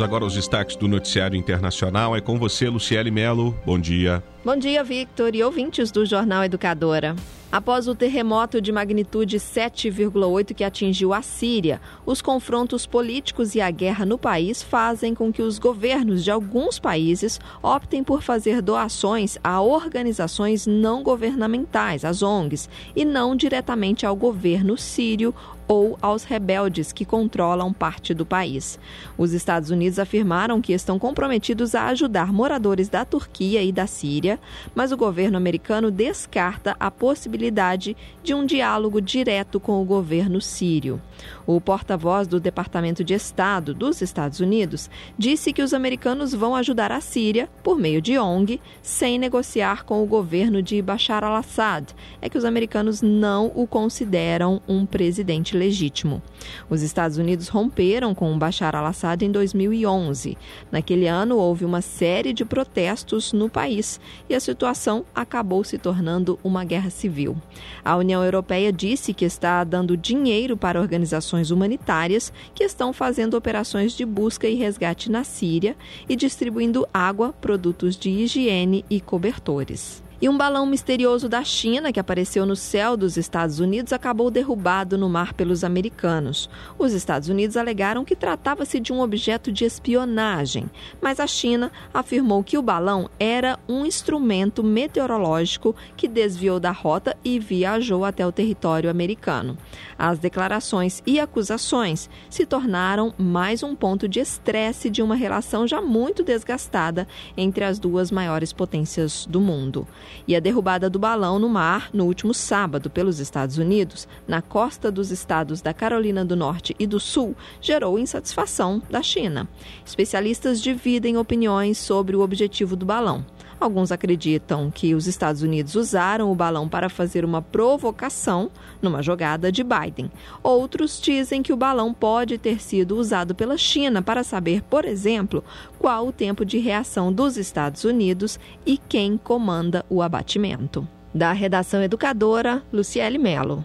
Agora 0.02 0.24
aos 0.24 0.34
destaques 0.34 0.76
do 0.76 0.88
noticiário 0.88 1.36
internacional. 1.36 2.16
É 2.16 2.20
com 2.20 2.38
você, 2.38 2.68
Luciele 2.68 3.10
Melo. 3.10 3.56
Bom 3.64 3.78
dia. 3.78 4.22
Bom 4.44 4.56
dia, 4.56 4.82
Victor 4.82 5.34
e 5.34 5.42
ouvintes 5.42 5.90
do 5.90 6.04
Jornal 6.04 6.44
Educadora. 6.44 7.14
Após 7.52 7.86
o 7.86 7.94
terremoto 7.94 8.62
de 8.62 8.72
magnitude 8.72 9.36
7,8 9.36 10.54
que 10.54 10.64
atingiu 10.64 11.12
a 11.12 11.20
Síria, 11.20 11.82
os 12.06 12.22
confrontos 12.22 12.86
políticos 12.86 13.54
e 13.54 13.60
a 13.60 13.70
guerra 13.70 14.06
no 14.06 14.16
país 14.16 14.62
fazem 14.62 15.14
com 15.14 15.30
que 15.30 15.42
os 15.42 15.58
governos 15.58 16.24
de 16.24 16.30
alguns 16.30 16.78
países 16.78 17.38
optem 17.62 18.02
por 18.02 18.22
fazer 18.22 18.62
doações 18.62 19.36
a 19.44 19.60
organizações 19.60 20.66
não 20.66 21.02
governamentais, 21.02 22.06
as 22.06 22.22
ONGs, 22.22 22.70
e 22.96 23.04
não 23.04 23.36
diretamente 23.36 24.06
ao 24.06 24.16
governo 24.16 24.78
sírio 24.78 25.34
ou 25.72 25.98
aos 26.02 26.22
rebeldes 26.22 26.92
que 26.92 27.02
controlam 27.02 27.72
parte 27.72 28.12
do 28.12 28.26
país. 28.26 28.78
Os 29.16 29.32
Estados 29.32 29.70
Unidos 29.70 29.98
afirmaram 29.98 30.60
que 30.60 30.74
estão 30.74 30.98
comprometidos 30.98 31.74
a 31.74 31.86
ajudar 31.86 32.30
moradores 32.30 32.90
da 32.90 33.06
Turquia 33.06 33.62
e 33.62 33.72
da 33.72 33.86
Síria, 33.86 34.38
mas 34.74 34.92
o 34.92 34.98
governo 34.98 35.38
americano 35.38 35.90
descarta 35.90 36.76
a 36.78 36.90
possibilidade 36.90 37.96
de 38.22 38.34
um 38.34 38.44
diálogo 38.44 39.00
direto 39.00 39.58
com 39.58 39.80
o 39.80 39.84
governo 39.84 40.42
sírio. 40.42 41.00
O 41.46 41.60
porta-voz 41.60 42.28
do 42.28 42.38
Departamento 42.38 43.02
de 43.02 43.14
Estado 43.14 43.72
dos 43.72 44.02
Estados 44.02 44.40
Unidos 44.40 44.90
disse 45.16 45.52
que 45.52 45.62
os 45.62 45.72
americanos 45.72 46.34
vão 46.34 46.54
ajudar 46.54 46.92
a 46.92 47.00
Síria 47.00 47.48
por 47.62 47.78
meio 47.78 48.02
de 48.02 48.18
ONG, 48.18 48.60
sem 48.82 49.18
negociar 49.18 49.84
com 49.84 50.02
o 50.02 50.06
governo 50.06 50.60
de 50.62 50.80
Bashar 50.82 51.24
al-Assad. 51.24 51.94
É 52.20 52.28
que 52.28 52.38
os 52.38 52.44
americanos 52.44 53.00
não 53.00 53.50
o 53.54 53.66
consideram 53.66 54.60
um 54.68 54.84
presidente 54.84 55.56
legítimo. 55.62 56.20
Os 56.68 56.82
Estados 56.82 57.18
Unidos 57.18 57.46
romperam 57.46 58.14
com 58.14 58.36
Bashar 58.36 58.74
al-Assad 58.74 59.24
em 59.24 59.30
2011. 59.30 60.36
Naquele 60.72 61.06
ano, 61.06 61.36
houve 61.36 61.64
uma 61.64 61.80
série 61.80 62.32
de 62.32 62.44
protestos 62.44 63.32
no 63.32 63.48
país 63.48 64.00
e 64.28 64.34
a 64.34 64.40
situação 64.40 65.04
acabou 65.14 65.62
se 65.62 65.78
tornando 65.78 66.38
uma 66.42 66.64
guerra 66.64 66.90
civil. 66.90 67.36
A 67.84 67.96
União 67.96 68.24
Europeia 68.24 68.72
disse 68.72 69.14
que 69.14 69.24
está 69.24 69.62
dando 69.62 69.96
dinheiro 69.96 70.56
para 70.56 70.80
organizações 70.80 71.52
humanitárias 71.52 72.32
que 72.52 72.64
estão 72.64 72.92
fazendo 72.92 73.34
operações 73.34 73.92
de 73.92 74.04
busca 74.04 74.48
e 74.48 74.56
resgate 74.56 75.10
na 75.10 75.22
Síria 75.22 75.76
e 76.08 76.16
distribuindo 76.16 76.88
água, 76.92 77.32
produtos 77.40 77.96
de 77.96 78.10
higiene 78.10 78.84
e 78.90 79.00
cobertores. 79.00 80.01
E 80.22 80.28
um 80.28 80.38
balão 80.38 80.64
misterioso 80.64 81.28
da 81.28 81.42
China 81.42 81.92
que 81.92 81.98
apareceu 81.98 82.46
no 82.46 82.54
céu 82.54 82.96
dos 82.96 83.16
Estados 83.16 83.58
Unidos 83.58 83.92
acabou 83.92 84.30
derrubado 84.30 84.96
no 84.96 85.08
mar 85.08 85.34
pelos 85.34 85.64
americanos. 85.64 86.48
Os 86.78 86.92
Estados 86.92 87.28
Unidos 87.28 87.56
alegaram 87.56 88.04
que 88.04 88.14
tratava-se 88.14 88.78
de 88.78 88.92
um 88.92 89.00
objeto 89.00 89.50
de 89.50 89.64
espionagem, 89.64 90.70
mas 91.00 91.18
a 91.18 91.26
China 91.26 91.72
afirmou 91.92 92.44
que 92.44 92.56
o 92.56 92.62
balão 92.62 93.10
era 93.18 93.58
um 93.68 93.84
instrumento 93.84 94.62
meteorológico 94.62 95.74
que 95.96 96.06
desviou 96.06 96.60
da 96.60 96.70
rota 96.70 97.16
e 97.24 97.40
viajou 97.40 98.04
até 98.04 98.24
o 98.24 98.30
território 98.30 98.88
americano. 98.88 99.58
As 99.98 100.20
declarações 100.20 101.02
e 101.04 101.18
acusações 101.18 102.08
se 102.30 102.46
tornaram 102.46 103.12
mais 103.18 103.64
um 103.64 103.74
ponto 103.74 104.06
de 104.06 104.20
estresse 104.20 104.88
de 104.88 105.02
uma 105.02 105.16
relação 105.16 105.66
já 105.66 105.82
muito 105.82 106.22
desgastada 106.22 107.08
entre 107.36 107.64
as 107.64 107.80
duas 107.80 108.12
maiores 108.12 108.52
potências 108.52 109.26
do 109.26 109.40
mundo 109.40 109.84
e 110.26 110.36
a 110.36 110.40
derrubada 110.40 110.88
do 110.88 110.98
balão 110.98 111.38
no 111.38 111.48
mar 111.48 111.90
no 111.92 112.04
último 112.04 112.32
sábado 112.32 112.90
pelos 112.90 113.18
Estados 113.18 113.58
Unidos, 113.58 114.08
na 114.26 114.42
costa 114.42 114.90
dos 114.90 115.10
estados 115.10 115.60
da 115.60 115.74
Carolina 115.74 116.24
do 116.24 116.36
Norte 116.36 116.74
e 116.78 116.86
do 116.86 117.00
Sul, 117.00 117.36
gerou 117.60 117.98
insatisfação 117.98 118.82
da 118.90 119.02
China. 119.02 119.48
Especialistas 119.84 120.60
dividem 120.60 121.16
opiniões 121.16 121.78
sobre 121.78 122.16
o 122.16 122.20
objetivo 122.20 122.76
do 122.76 122.86
balão. 122.86 123.24
Alguns 123.62 123.92
acreditam 123.92 124.72
que 124.72 124.92
os 124.92 125.06
Estados 125.06 125.40
Unidos 125.40 125.76
usaram 125.76 126.32
o 126.32 126.34
balão 126.34 126.68
para 126.68 126.88
fazer 126.88 127.24
uma 127.24 127.40
provocação 127.40 128.50
numa 128.82 129.00
jogada 129.00 129.52
de 129.52 129.62
Biden. 129.62 130.10
Outros 130.42 131.00
dizem 131.00 131.44
que 131.44 131.52
o 131.52 131.56
balão 131.56 131.94
pode 131.94 132.38
ter 132.38 132.60
sido 132.60 132.96
usado 132.96 133.36
pela 133.36 133.56
China 133.56 134.02
para 134.02 134.24
saber, 134.24 134.62
por 134.62 134.84
exemplo, 134.84 135.44
qual 135.78 136.08
o 136.08 136.12
tempo 136.12 136.44
de 136.44 136.58
reação 136.58 137.12
dos 137.12 137.36
Estados 137.36 137.84
Unidos 137.84 138.36
e 138.66 138.76
quem 138.76 139.16
comanda 139.16 139.86
o 139.88 140.02
abatimento. 140.02 140.86
Da 141.14 141.30
redação 141.30 141.80
educadora, 141.80 142.64
Luciele 142.72 143.16
Melo. 143.16 143.64